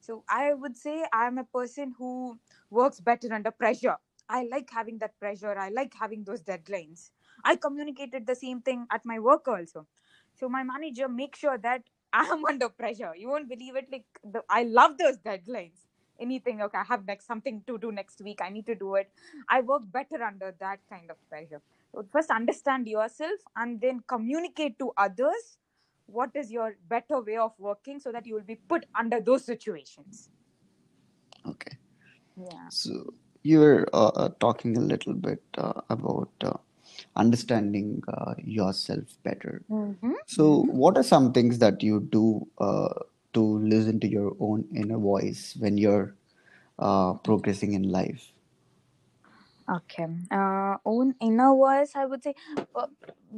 [0.00, 2.38] So I would say I'm a person who
[2.70, 3.96] works better under pressure.
[4.28, 5.56] I like having that pressure.
[5.58, 7.10] I like having those deadlines.
[7.44, 9.86] I communicated the same thing at my work also.
[10.34, 13.12] So my manager makes sure that I'm under pressure.
[13.16, 13.88] You won't believe it.
[13.92, 15.87] Like the, I love those deadlines.
[16.20, 18.40] Anything okay, I have next something to do next week.
[18.42, 19.10] I need to do it.
[19.48, 21.62] I work better under that kind of pressure.
[21.92, 25.58] So first understand yourself and then communicate to others
[26.06, 29.44] what is your better way of working so that you will be put under those
[29.44, 30.30] situations.
[31.46, 31.76] Okay.
[32.36, 32.68] Yeah.
[32.70, 36.54] So, you were uh, uh, talking a little bit uh, about uh,
[37.16, 39.62] understanding uh, yourself better.
[39.70, 40.12] Mm-hmm.
[40.26, 42.94] So, what are some things that you do uh,
[43.34, 46.14] to listen to your own inner voice when you're
[46.78, 48.32] uh, progressing in life?
[49.70, 50.06] Okay.
[50.30, 52.34] Uh, own inner voice, I would say,
[52.74, 52.86] uh,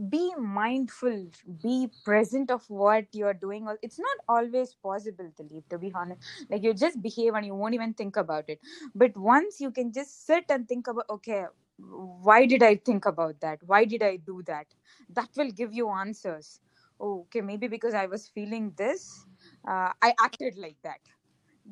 [0.08, 1.26] be mindful,
[1.62, 3.66] be present of what you're doing.
[3.82, 6.22] It's not always possible to leave, to be honest.
[6.48, 8.60] Like you just behave and you won't even think about it.
[8.94, 11.46] But once you can just sit and think about, okay,
[11.78, 13.58] why did I think about that?
[13.66, 14.66] Why did I do that?
[15.10, 16.60] That will give you answers.
[17.00, 19.26] Okay, maybe because I was feeling this,
[19.66, 21.00] uh, I acted like that.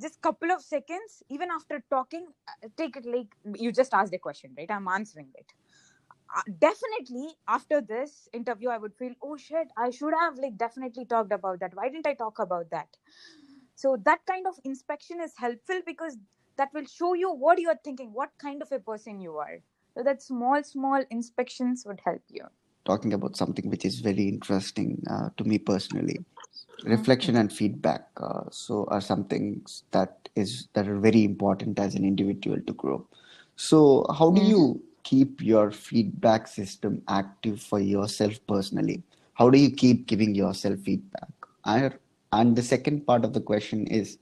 [0.01, 4.18] Just couple of seconds even after talking uh, take it like you just asked a
[4.18, 4.70] question right?
[4.70, 5.46] I'm answering it.
[6.37, 11.07] Uh, definitely after this interview i would feel oh shit i should have like definitely
[11.07, 11.72] talked about that.
[11.74, 12.88] Why didn't i talk about that?
[13.77, 16.16] So that kind of inspection is helpful because
[16.59, 19.59] that will show you what you are thinking what kind of a person you are.
[19.96, 22.44] So that small small inspections would help you.
[22.85, 26.18] Talking about something which is very interesting uh, to me personally.
[26.84, 31.96] Reflection and feedback uh, so are some things that is that are very important as
[31.96, 33.04] an individual to grow.
[33.56, 39.02] So, how do you keep your feedback system active for yourself personally?
[39.34, 41.28] How do you keep giving yourself feedback?
[41.64, 41.98] And,
[42.32, 44.18] and the second part of the question is,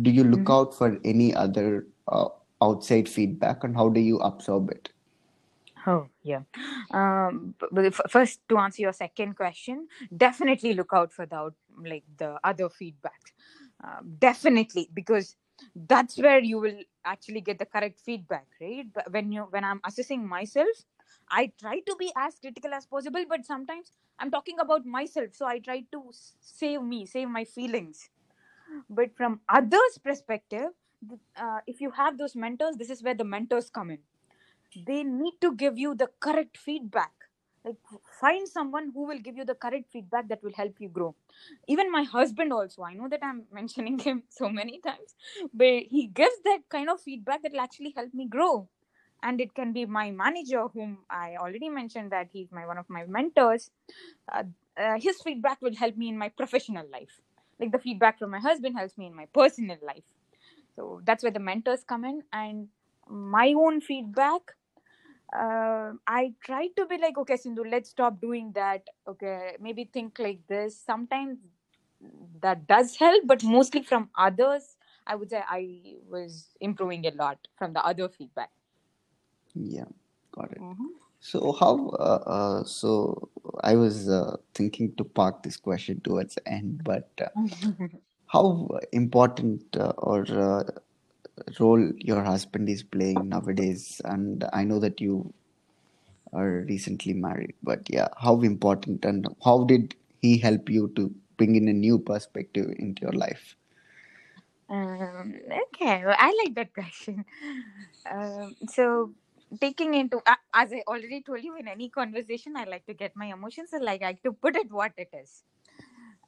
[0.00, 2.28] do you look out for any other uh,
[2.62, 4.88] outside feedback and how do you absorb it?
[5.86, 6.42] Oh, yeah.
[6.90, 7.54] Um,
[8.08, 11.50] first, to answer your second question, definitely look out for the
[11.84, 13.32] like the other feedback.
[13.82, 15.36] Um, definitely, because
[15.74, 18.86] that's where you will actually get the correct feedback, right?
[18.92, 20.68] But when you when I'm assessing myself,
[21.30, 25.46] I try to be as critical as possible, but sometimes I'm talking about myself, so
[25.46, 26.02] I try to
[26.40, 28.10] save me, save my feelings.
[28.90, 30.70] But from others' perspective,
[31.36, 33.98] uh, if you have those mentors, this is where the mentors come in
[34.76, 37.12] they need to give you the correct feedback.
[37.64, 37.76] Like
[38.20, 41.14] find someone who will give you the correct feedback that will help you grow.
[41.66, 45.14] Even my husband also i know that i'm mentioning him so many times
[45.52, 48.68] but he gives that kind of feedback that will actually help me grow.
[49.22, 52.88] And it can be my manager whom i already mentioned that he's my one of
[52.88, 53.70] my mentors
[54.32, 54.44] uh,
[54.76, 57.20] uh, his feedback will help me in my professional life.
[57.60, 60.04] Like the feedback from my husband helps me in my personal life.
[60.76, 62.22] So that's where the mentors come in.
[62.32, 62.68] And
[63.08, 64.42] my own feedback
[65.32, 68.82] uh, I try to be like, okay, Sindhu, let's stop doing that.
[69.06, 70.78] Okay, maybe think like this.
[70.78, 71.38] Sometimes
[72.40, 77.38] that does help, but mostly from others, I would say I was improving a lot
[77.56, 78.50] from the other feedback.
[79.54, 79.84] Yeah,
[80.32, 80.58] got it.
[80.60, 80.88] Mhm.
[81.20, 83.28] So how uh, uh, so
[83.62, 87.28] I was uh, thinking to park this question towards the end, but uh,
[88.26, 90.64] how important uh, or uh,
[91.60, 95.32] role your husband is playing nowadays, and I know that you
[96.32, 101.56] are recently married, but yeah, how important and how did he help you to bring
[101.56, 103.56] in a new perspective into your life?
[104.68, 105.34] Um,
[105.74, 107.24] okay, well, I like that question.
[108.10, 109.14] Um, so,
[109.60, 113.16] taking into uh, as I already told you in any conversation, I like to get
[113.16, 113.70] my emotions.
[113.80, 115.42] Like, I like to put it what it is.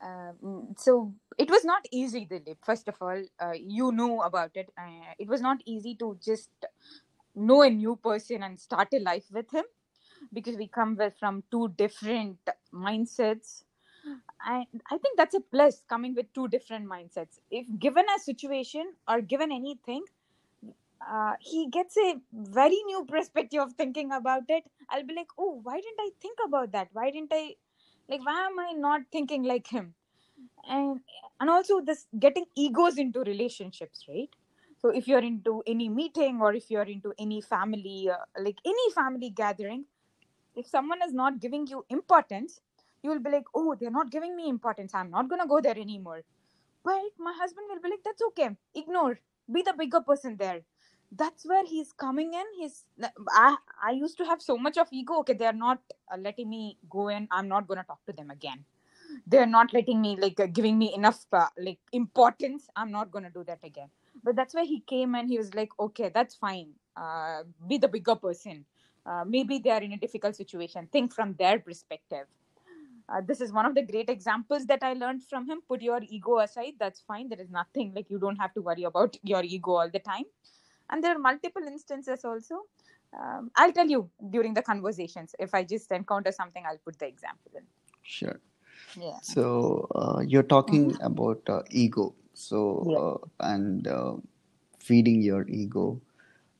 [0.02, 2.56] Um, so it was not easy, Dilip.
[2.64, 4.70] First of all, uh, you know about it.
[4.78, 6.50] Uh, it was not easy to just
[7.34, 9.64] know a new person and start a life with him
[10.32, 12.38] because we come with, from two different
[12.74, 13.64] mindsets
[14.40, 17.40] I, I think that's a plus coming with two different mindsets.
[17.50, 20.04] If given a situation or given anything,
[21.10, 24.64] uh, he gets a very new perspective of thinking about it.
[24.88, 26.88] I'll be like, oh, why didn't I think about that?
[26.92, 27.54] Why didn't I,
[28.10, 29.94] like, why am I not thinking like him?
[30.68, 31.00] And
[31.40, 34.30] and also this getting egos into relationships, right?
[34.82, 38.90] So if you're into any meeting or if you're into any family, uh, like any
[38.94, 39.84] family gathering,
[40.56, 42.60] if someone is not giving you importance,
[43.02, 44.94] you will be like, oh, they're not giving me importance.
[44.94, 46.22] I'm not going to go there anymore.
[46.84, 48.50] But my husband will be like, that's okay.
[48.74, 49.20] Ignore.
[49.52, 50.62] Be the bigger person there.
[51.12, 52.44] That's where he's coming in.
[52.58, 52.84] He's.
[53.30, 55.20] I, I used to have so much of ego.
[55.20, 55.80] Okay, they're not
[56.12, 57.28] uh, letting me go in.
[57.30, 58.64] I'm not going to talk to them again.
[59.26, 62.68] They're not letting me, like, uh, giving me enough, uh, like, importance.
[62.76, 63.88] I'm not going to do that again.
[64.24, 66.70] But that's where he came and he was like, okay, that's fine.
[66.96, 68.66] Uh, be the bigger person.
[69.06, 70.88] Uh, maybe they are in a difficult situation.
[70.92, 72.26] Think from their perspective
[73.08, 75.60] uh, this is one of the great examples that I learned from him.
[75.68, 76.74] Put your ego aside.
[76.80, 77.28] That's fine.
[77.28, 80.24] There is nothing like you don't have to worry about your ego all the time.
[80.90, 82.62] And there are multiple instances also.
[83.18, 85.34] Um, I'll tell you during the conversations.
[85.38, 87.62] If I just encounter something, I'll put the example in.
[88.02, 88.40] Sure.
[89.00, 89.18] Yeah.
[89.22, 91.04] So uh, you're talking mm-hmm.
[91.04, 92.14] about uh, ego.
[92.34, 92.98] So yeah.
[92.98, 94.14] Uh, and uh,
[94.78, 96.00] feeding your ego.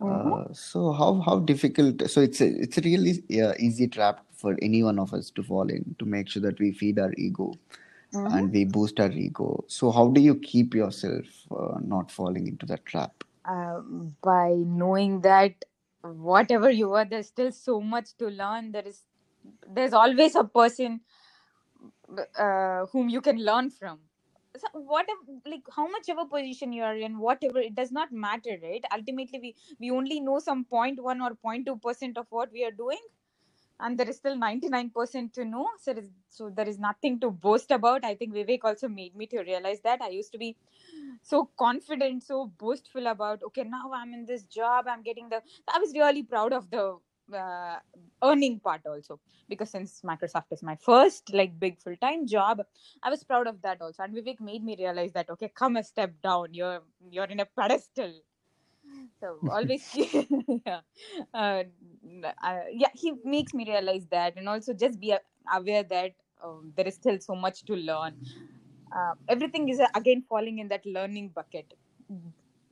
[0.01, 0.33] Mm-hmm.
[0.33, 2.09] Uh, so how how difficult?
[2.11, 3.23] So it's a it's a really
[3.59, 6.73] easy trap for any one of us to fall in to make sure that we
[6.73, 7.53] feed our ego
[8.15, 8.35] mm-hmm.
[8.37, 9.65] and we boost our ego.
[9.69, 13.25] So how do you keep yourself uh, not falling into that trap?
[13.51, 13.81] Uh,
[14.23, 15.55] by knowing that
[16.03, 18.73] whatever you are, there's still so much to learn.
[18.73, 19.05] There is
[19.69, 21.01] there's always a person
[22.39, 24.01] uh, whom you can learn from.
[24.57, 28.13] So whatever like how much of a position you are in whatever it does not
[28.13, 28.85] matter right?
[28.97, 33.01] Ultimately we we only know some 0.1 or 0.2 percent of what we are doing
[33.83, 35.69] and there is still 99% to know.
[35.81, 38.05] So, there is, so there is nothing to boast about.
[38.05, 40.03] I think vivek also made me to realize that.
[40.03, 40.57] I used to be
[41.23, 45.41] so confident so boastful about okay now i'm in this job i'm getting the
[45.75, 46.97] i was really proud of the
[47.33, 47.79] uh,
[48.25, 49.21] earning part also.
[49.49, 52.63] Because since microsoft is my first like big full-time job
[53.03, 54.03] i was proud of that also.
[54.03, 56.55] And vivek made me realize that okay come a step down.
[56.55, 58.13] You're you're in a pedestal
[59.21, 59.83] so always
[60.67, 60.81] yeah.
[61.35, 61.63] Uh,
[62.43, 65.15] uh, yeah he makes me realize that and also just be
[65.55, 66.13] aware that
[66.45, 68.15] um, there is still so much to learn.
[68.95, 71.73] Uh, everything is uh, again falling in that learning bucket.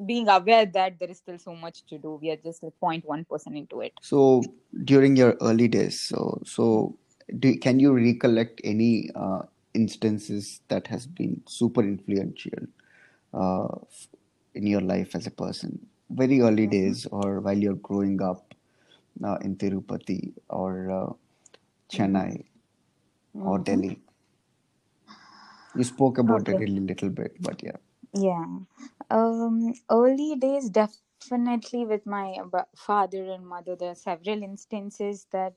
[0.05, 3.57] Being aware that there is still so much to do we are just like 0.1%
[3.57, 3.93] into it.
[4.01, 4.43] So
[4.85, 6.97] during your early days so so
[7.39, 9.43] do, can you recollect any uh,
[9.75, 12.67] instances that has been super influential
[13.35, 13.69] uh,
[14.55, 16.85] in your life as a person very early mm-hmm.
[16.85, 18.55] days or while you're growing up
[19.25, 21.13] uh, in tirupati or uh,
[21.93, 23.47] chennai mm-hmm.
[23.47, 23.99] or delhi
[25.77, 26.65] you spoke about okay.
[26.65, 27.79] it a little bit but yeah
[28.15, 28.45] yeah
[29.11, 32.37] um, early days, definitely with my
[32.77, 35.55] father and mother, there are several instances that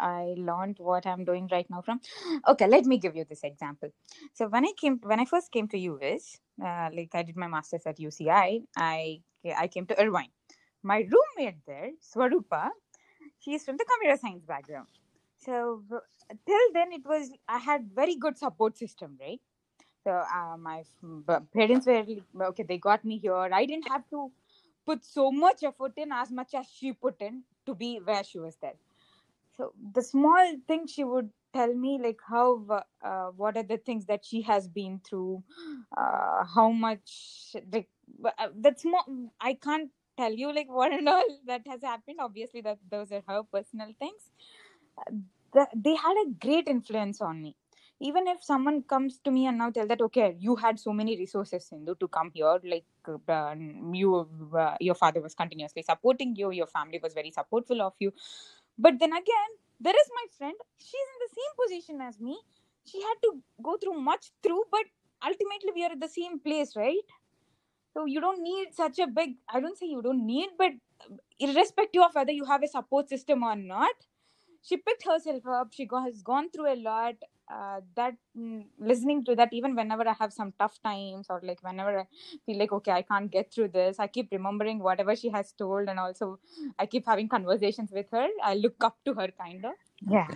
[0.00, 2.00] I learned what I'm doing right now from.
[2.48, 3.90] Okay, let me give you this example.
[4.34, 7.48] So when I came, when I first came to US, uh, like I did my
[7.48, 9.22] masters at UCI, I
[9.56, 10.30] I came to Irvine.
[10.82, 12.70] My roommate there, Swarupa,
[13.40, 14.88] she's from the computer science background.
[15.38, 15.82] So
[16.46, 19.40] till then, it was I had very good support system, right?
[20.04, 20.84] So uh, my
[21.54, 22.04] parents were
[22.48, 22.64] okay.
[22.64, 23.36] They got me here.
[23.36, 24.32] I didn't have to
[24.86, 28.38] put so much effort in as much as she put in to be where she
[28.40, 28.74] was there.
[29.56, 34.06] So the small thing she would tell me like how uh, what are the things
[34.06, 35.42] that she has been through,
[35.96, 37.88] uh, how much like
[38.24, 39.02] uh, that's more.
[39.40, 42.18] I can't tell you like what and all that has happened.
[42.20, 44.30] Obviously, that those are her personal things.
[45.54, 47.54] Uh, they had a great influence on me
[48.00, 51.16] even if someone comes to me and now tell that okay you had so many
[51.16, 52.84] resources Sindhu, to come here like
[53.28, 53.54] uh,
[53.92, 54.26] you
[54.58, 58.12] uh, your father was continuously supporting you your family was very supportful of you
[58.78, 59.50] but then again
[59.80, 62.38] there is my friend she's in the same position as me
[62.84, 63.30] she had to
[63.62, 64.86] go through much through but
[65.24, 67.12] ultimately we are at the same place right
[67.96, 70.72] So you don't need such a big, I don't say you don't need, but
[71.46, 74.06] irrespective of whether you have a support system or not,
[74.62, 75.72] she picked herself up.
[75.72, 77.14] She has gone through a lot.
[77.50, 81.62] Uh, that mm, listening to that, even whenever I have some tough times or like
[81.62, 82.06] whenever I
[82.46, 85.88] feel like, okay, I can't get through this, I keep remembering whatever she has told.
[85.88, 86.38] And also,
[86.78, 88.28] I keep having conversations with her.
[88.42, 89.72] I look up to her kind of.
[90.08, 90.26] Yeah.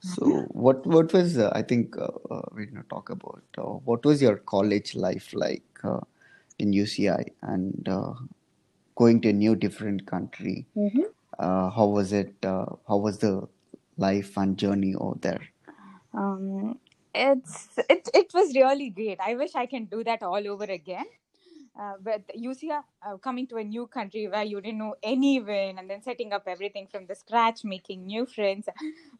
[0.00, 4.04] So what what was uh, I think uh, uh, we're gonna talk about uh, what
[4.04, 6.00] was your college life like uh,
[6.58, 8.14] in UCI and uh,
[8.96, 10.66] going to a new different country?
[10.76, 11.04] Mhm.
[11.38, 12.34] Uh, how was it?
[12.44, 13.48] Uh, how was the
[13.98, 15.42] life and journey over there?
[16.14, 16.78] Um,
[17.14, 19.20] it's it it was really great.
[19.20, 21.06] I wish I can do that all over again.
[21.78, 24.96] Uh, but you see, uh, uh, coming to a new country where you didn't know
[25.02, 28.68] anyone, and then setting up everything from the scratch, making new friends.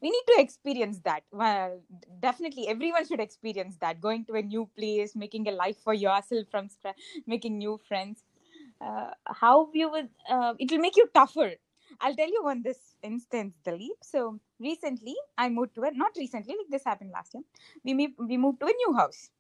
[0.02, 1.22] We need to experience that.
[1.32, 1.80] Well,
[2.20, 4.00] definitely, everyone should experience that.
[4.00, 8.24] Going to a new place, making a life for yourself from scratch, making new friends.
[8.80, 11.52] Uh, how you would, uh, it will make you tougher.
[12.00, 13.98] I'll tell you on this instance, Dilip.
[14.02, 17.44] So recently, I moved to a not recently, like this happened last year.
[17.84, 19.30] We me- we moved to a new house,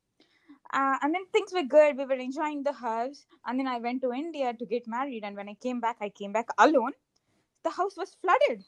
[0.72, 1.96] uh, and then things were good.
[1.98, 5.24] We were enjoying the house, and then I went to India to get married.
[5.24, 6.92] And when I came back, I came back alone.
[7.64, 8.66] The house was flooded.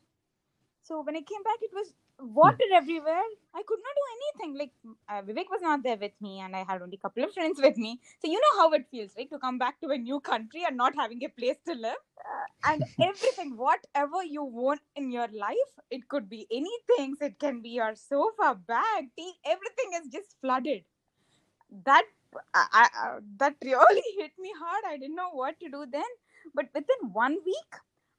[0.82, 3.22] So when I came back, it was water everywhere.
[3.54, 4.58] I could not do anything.
[4.58, 4.72] Like
[5.08, 7.60] uh, Vivek was not there with me, and I had only a couple of friends
[7.60, 8.00] with me.
[8.20, 10.76] So you know how it feels, right, to come back to a new country and
[10.76, 12.02] not having a place to live.
[12.18, 17.16] Uh, and everything, whatever you want in your life, it could be anything.
[17.20, 19.32] It can be your sofa, bag, tea.
[19.44, 20.84] Everything is just flooded.
[21.84, 22.04] That
[22.54, 24.84] I, I, uh, that really hit me hard.
[24.86, 26.10] I didn't know what to do then.
[26.54, 27.72] But within one week,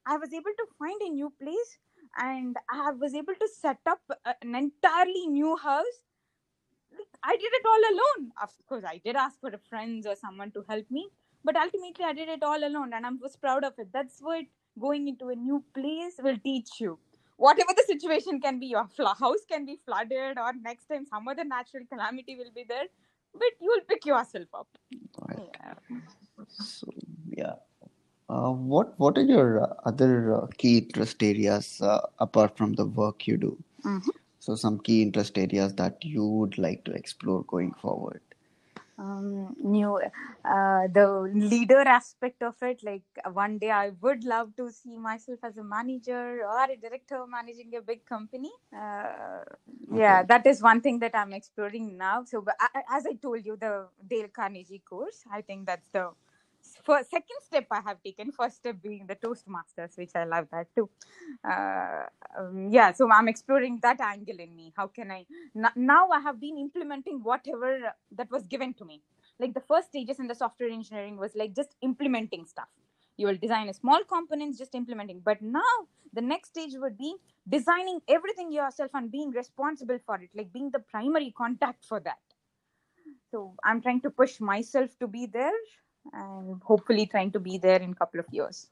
[0.05, 1.77] I was able to find a new place
[2.17, 6.01] and I was able to set up uh, an entirely new house.
[7.23, 8.31] I did it all alone.
[8.41, 11.09] Of course, I did ask for friends or someone to help me,
[11.43, 13.89] but ultimately, I did it all alone, and I was proud of it.
[13.93, 14.45] That's what
[14.79, 16.99] going into a new place will teach you.
[17.37, 21.43] Whatever the situation can be, your house can be flooded, or next time some other
[21.43, 22.85] natural calamity will be there,
[23.33, 24.67] but you will pick yourself up.
[25.27, 25.49] Right.
[25.59, 25.97] Yeah.
[26.47, 26.87] So
[27.29, 27.55] yeah.
[28.31, 32.85] Uh, what what are your uh, other uh, key interest areas uh, apart from the
[32.85, 33.57] work you do?
[33.85, 34.11] Mhm.
[34.39, 38.21] So some key interest areas that you would like to explore going forward.
[38.97, 39.97] um, new
[40.45, 43.03] uh, the leader aspect of it like
[43.33, 47.73] one day i would love to see myself as a manager or a director managing
[47.77, 49.41] a big company uh,
[49.93, 53.57] yeah that is one thing that i'm exploring now so I- as i told you
[53.57, 56.09] the dale carnegie course i think that's the
[56.83, 60.67] first second step i have taken first step being the toastmasters which i love that
[60.75, 60.89] too.
[61.49, 62.05] Uh,
[62.39, 64.73] um, yeah so i'm exploring that angle in me.
[64.77, 65.25] How can i
[65.55, 69.01] N- now i have been implementing whatever that was given to me.
[69.39, 72.69] Like the first stages in the software engineering was like just implementing stuff.
[73.17, 75.21] You will design a small components just implementing.
[75.25, 75.73] But now
[76.13, 77.15] the next stage would be
[77.49, 82.19] designing everything yourself and being responsible for it like being the primary contact for that.
[83.31, 85.59] So i'm trying to push myself to be there
[86.13, 88.67] and hopefully trying to be there in a couple of years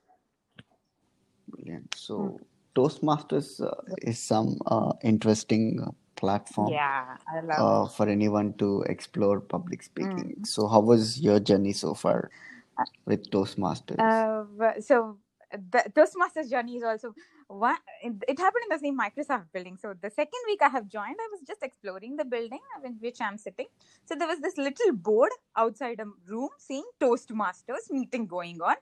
[1.50, 1.96] Brilliant.
[1.96, 2.40] So
[2.76, 3.72] Toastmasters uh,
[4.02, 9.82] is some uh, interesting uh, platform yeah i love uh, for anyone to explore public
[9.82, 9.86] Mm.
[9.86, 10.46] speaking.
[10.46, 12.30] So how was your journey so far
[13.06, 14.00] with Toastmasters?
[14.00, 15.18] Uh, so
[15.52, 17.14] the Toastmasters journey is also
[17.50, 17.78] one.
[18.04, 19.78] It, happened in the same Microsoft building.
[19.78, 23.20] So the second week I have joined, I was just exploring the building in which
[23.22, 23.68] I'm sitting.
[24.06, 28.76] So there was this little board outside a room saying Toastmasters meeting going on,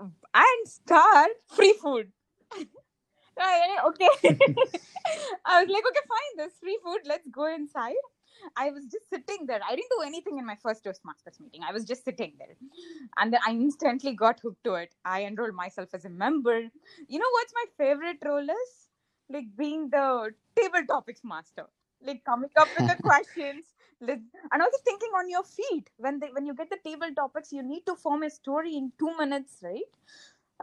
[0.00, 2.12] and star free food.
[3.86, 4.08] Okay,
[5.46, 7.00] I was like, okay, fine, there's free food.
[7.06, 7.94] Let's go inside.
[8.56, 9.60] I was just sitting there.
[9.68, 11.62] I didn't do anything in my first Toastmasters meeting.
[11.66, 12.56] I was just sitting there.
[13.18, 14.94] And then I instantly got hooked to it.
[15.04, 16.60] I enrolled myself as a member.
[17.08, 18.88] You know what's my favorite role is?
[19.28, 21.66] Like being the table topics master.
[22.04, 23.64] Like coming up with the questions.
[24.00, 24.20] Like,
[24.50, 25.88] and also thinking on your feet.
[25.96, 28.92] When they when you get the table topics, you need to form a story in
[28.98, 29.82] two minutes, right?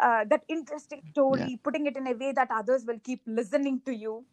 [0.01, 3.93] Uh, that interesting story, putting it in a way that others will keep listening to
[3.95, 4.25] you.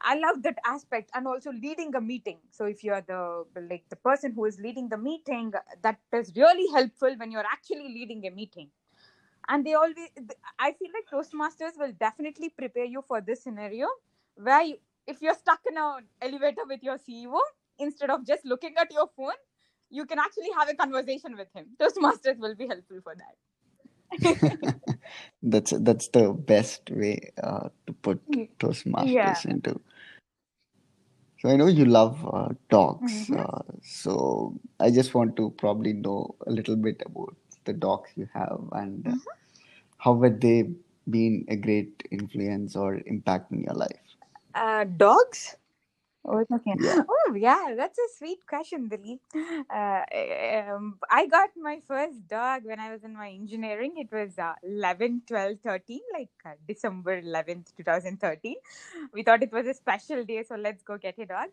[0.00, 2.38] I love that aspect and also leading a meeting.
[2.50, 6.70] So if you're the like the person who is leading the meeting, that is really
[6.72, 8.70] helpful when you're actually leading a meeting.
[9.48, 9.96] And they always,
[10.58, 13.88] I feel like Toastmasters will definitely prepare you for this scenario
[14.36, 14.76] where you,
[15.06, 17.38] if you're stuck in an elevator with your CEO,
[17.78, 19.32] instead of just looking at your phone,
[19.90, 21.66] you can actually have a conversation with him.
[21.80, 23.36] Toastmasters will be helpful for that.
[25.42, 28.20] That's that's the best way uh, to put
[28.58, 29.50] Toastmasters yeah.
[29.50, 29.80] into.
[31.40, 33.28] So I know you love uh, dogs.
[33.28, 33.40] Mhm.
[33.40, 37.34] Uh, so I just want to probably know a little bit about
[37.64, 39.14] the dogs you have and uh,
[39.98, 40.70] how have they
[41.10, 44.16] been a great influence or impact in your life?
[44.54, 45.56] Uh, dogs?
[46.24, 46.74] Oh, okay.
[46.78, 47.02] Yeah.
[47.08, 49.18] Oh, yeah, that's a sweet question, Dilip.
[49.68, 50.02] Uh,
[50.74, 53.94] um, I got my first dog when I was in my engineering.
[53.96, 57.20] It was uh, 11, 12, 13, like uh, December
[57.76, 58.56] 11th, 2013.
[59.12, 61.48] We thought it was a special day, so let's go get a dog.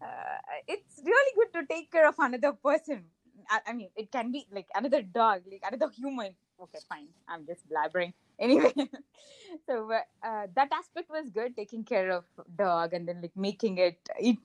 [0.00, 3.04] Uh, it's really good to take care of another person.
[3.50, 6.34] I, I mean, it can be like another dog, like another human.
[6.62, 7.08] Okay, fine.
[7.28, 8.12] I'm just blabbering.
[8.42, 8.72] Anyway,
[9.66, 12.24] so uh, that aspect was good taking care of
[12.56, 14.40] dog and then like making it eat,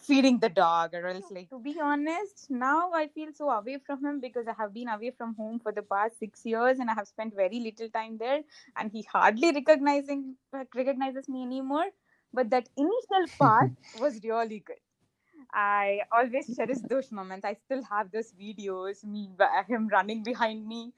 [0.00, 4.04] feeding the dog or else like to be honest now i feel so away from
[4.04, 6.94] him because i have been away from home for the past six years and i
[6.94, 8.40] have spent very little time there
[8.76, 10.34] and he hardly recognizing
[10.74, 11.86] recognizes me anymore
[12.32, 14.80] but that initial part was really good
[15.54, 17.44] I always cherish those moments.
[17.44, 19.28] I still have those videos, me
[19.68, 20.92] him running behind me.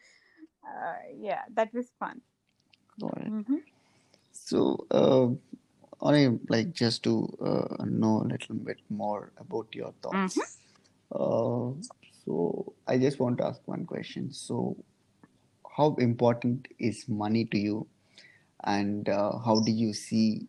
[0.67, 2.23] Uh, yeah, that was fun.
[2.99, 3.33] It.
[3.33, 3.63] Mhm.
[4.33, 5.29] So, uh,
[6.01, 10.59] on a, like just to uh, know a little bit more about your thoughts.
[11.13, 11.73] Uh,
[12.25, 14.33] so, I just want to ask one question.
[14.33, 14.77] So,
[15.77, 17.87] how important is money to you,
[18.65, 20.47] and uh, how do you see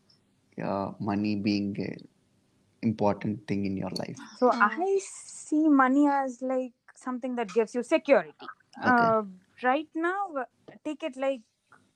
[0.64, 1.98] uh, money being a
[2.86, 4.18] important thing in your life?
[4.40, 8.48] So I see money as like something that gives you security.
[8.78, 8.90] Okay.
[8.90, 9.24] Uh,
[9.64, 10.46] right now,
[10.84, 11.42] take it like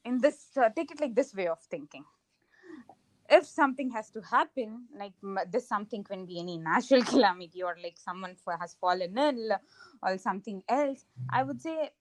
[0.09, 0.39] in this.
[0.57, 2.05] Uh, take it like this way of thinking.
[3.31, 5.13] If something has to happen, like
[5.51, 9.51] this something can be any natural calamity or like someone has fallen ill
[10.03, 11.91] or something else, I would say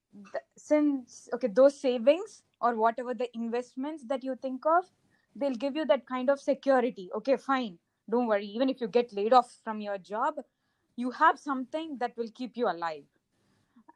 [0.57, 4.85] since okay those savings or whatever the investments that you think of,
[5.37, 7.11] they'll give you that kind of security.
[7.17, 7.79] Okay, fine,
[8.11, 8.47] don't worry.
[8.47, 10.35] Even if you get laid off from your job,
[10.97, 13.05] you have something that will keep you alive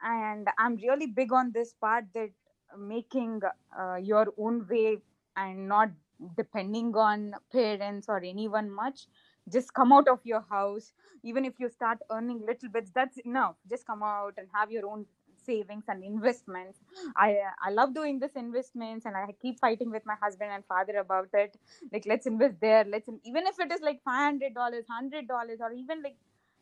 [0.02, 2.30] and i'm really big on this part that
[2.78, 3.40] making
[3.78, 4.98] uh, your own way
[5.36, 5.90] and not
[6.36, 9.06] depending on parents or anyone much
[9.52, 10.92] just come out of your house.
[11.24, 13.56] Even if you start earning little bits that's enough.
[13.68, 15.06] Just come out and have your own
[15.44, 16.78] savings and investments.
[17.16, 20.96] I i love doing this investments and i keep fighting with my husband and father
[20.98, 21.56] about it.
[21.92, 22.84] Like let's invest there.
[22.84, 26.16] Let's in, even if it is like $500 $100 or even like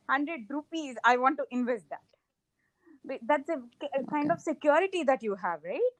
[0.06, 2.00] 100 rupees i want to invest that.
[3.04, 3.58] But that's a,
[3.98, 4.32] a kind Okay.
[4.32, 5.90] of security that you have right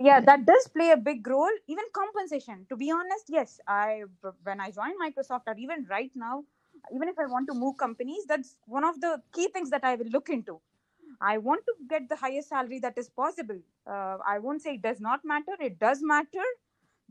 [0.00, 1.56] yeah that does play a big role.
[1.66, 4.02] Even compensation to be honest yes i
[4.44, 6.44] when i joined microsoft or even right now
[6.94, 9.94] even if i want to move companies that's one of the key things that i
[9.96, 10.60] will look into.
[11.20, 13.58] I want to get the highest salary that is possible.
[13.86, 16.46] Uh, i won't say it does not matter it does matter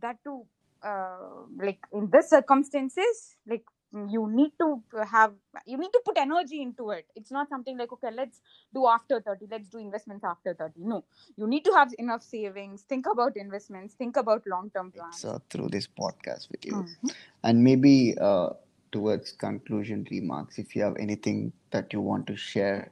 [0.02, 0.46] that too
[0.84, 5.34] uh, like in this circumstances like you need to have
[5.66, 7.06] you need to put energy into it.
[7.16, 8.42] It's not something like okay let's
[8.74, 11.06] do after 30 let's do investments after 30 no.
[11.38, 12.84] You need to have enough savings.
[12.84, 13.94] Think about investments.
[13.96, 15.20] Think about long term plans.
[15.22, 17.16] So, uh, through this podcast with you, Mhm.
[17.44, 18.50] and maybe uh,
[18.92, 22.92] towards conclusion remarks, if you have anything that you want to share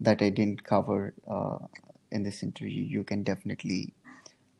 [0.00, 1.58] that I didn't cover uh,
[2.10, 3.94] in this interview, you can definitely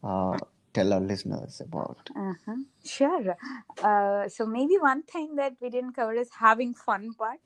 [0.03, 0.39] uh,
[0.73, 2.11] tell our listeners about.
[2.17, 2.57] uh-huh.
[2.85, 3.37] sure
[3.83, 7.41] uh, so maybe one thing that we didn't cover is having fun part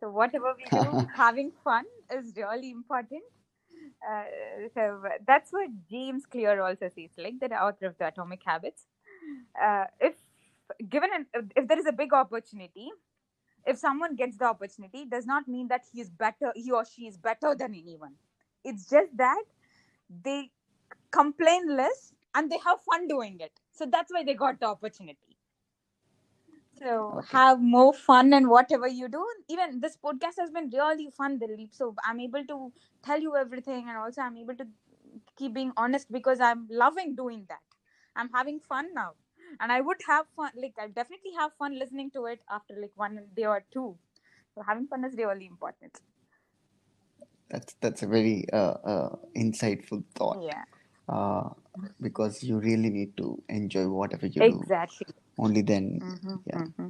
[0.00, 3.22] so whatever we do having fun is really important
[4.08, 4.24] uh,
[4.74, 8.86] so that's what James Clear also says, like the author of the Atomic Habits.
[9.60, 10.14] Uh, if
[10.88, 12.90] given an, if there is a big opportunity,
[13.66, 17.06] if someone gets the opportunity, does not mean that he is better, he or she
[17.06, 18.14] is better than anyone.
[18.64, 19.42] It's just that
[20.22, 20.50] they
[21.10, 23.60] complain less and they have fun doing it.
[23.72, 25.38] So that's why they got the opportunity.
[26.78, 27.38] So Okay.
[27.38, 29.24] have more fun and whatever you do.
[29.48, 31.74] Even this podcast has been really fun, Dilip.
[31.74, 32.72] So I'm able to
[33.02, 34.66] tell you everything, and also I'm able to
[35.36, 37.62] keep being honest because I'm loving doing that.
[38.16, 39.12] I'm having fun now,
[39.60, 40.52] and I would have fun.
[40.56, 43.96] Like I definitely have fun listening to it after like one day or two.
[44.54, 46.00] So having fun is really important.
[47.50, 50.64] That's that's a very uh, uh, insightful thought Yeah,
[51.08, 51.50] uh,
[52.00, 54.62] because you really need to enjoy whatever you do.
[54.62, 55.06] exactly.
[55.38, 56.62] Only then, hmm yeah.
[56.78, 56.88] hmm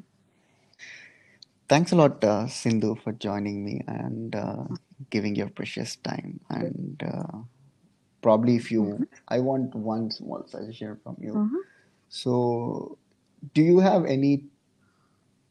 [1.68, 4.64] Thanks a lot, uh, Sindhu, for joining me and uh,
[5.11, 6.41] giving your precious time.
[6.49, 7.39] And uh,
[8.22, 11.41] probably, if you, I want one small suggestion from you.
[11.41, 11.62] hmm
[12.09, 12.99] So,
[13.55, 14.45] do you have any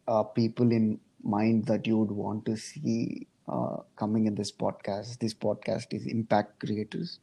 [0.08, 5.20] uh, people in mind that you would want to see uh, coming in this podcast?
[5.20, 7.20] This podcast is impact creators,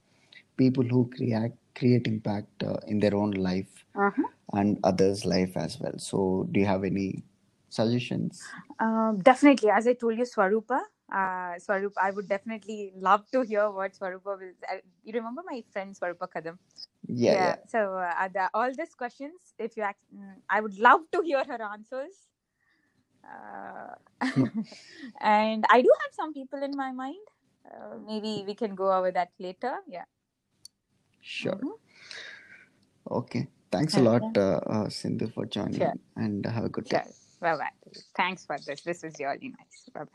[0.56, 4.28] people who create create impact uh, in their own life Uh-huh.
[4.52, 5.98] and others' life as well.
[5.98, 7.24] So, do you have any
[7.70, 8.54] suggestions?
[8.80, 10.80] Um, definitely, as I told you, Swarupa.
[11.12, 14.52] Uh, Swarup, I would definitely love to hear what Swarupa will.
[14.70, 16.58] Uh, you remember my friend Swarupa Kadam?
[17.08, 17.56] Yeah, yeah.
[17.68, 21.44] So uh, the, all these questions, if you, act, mm, I would love to hear
[21.44, 22.28] her answers.
[23.24, 23.94] Uh,
[25.20, 27.24] and I do have some people in my mind.
[27.66, 29.76] Uh, maybe we can go over that later.
[29.88, 30.04] Yeah.
[31.22, 31.56] Sure.
[31.56, 31.78] Mhm.
[33.10, 33.48] Okay.
[33.72, 35.94] Thanks a lot, uh, uh, Sindhu, for joining Sure.
[36.16, 37.02] and have a good day.
[37.04, 37.12] Sure.
[37.40, 37.70] Bye bye.
[38.16, 38.82] Thanks for this.
[38.82, 39.88] This was really nice.
[39.94, 40.10] Bye bye.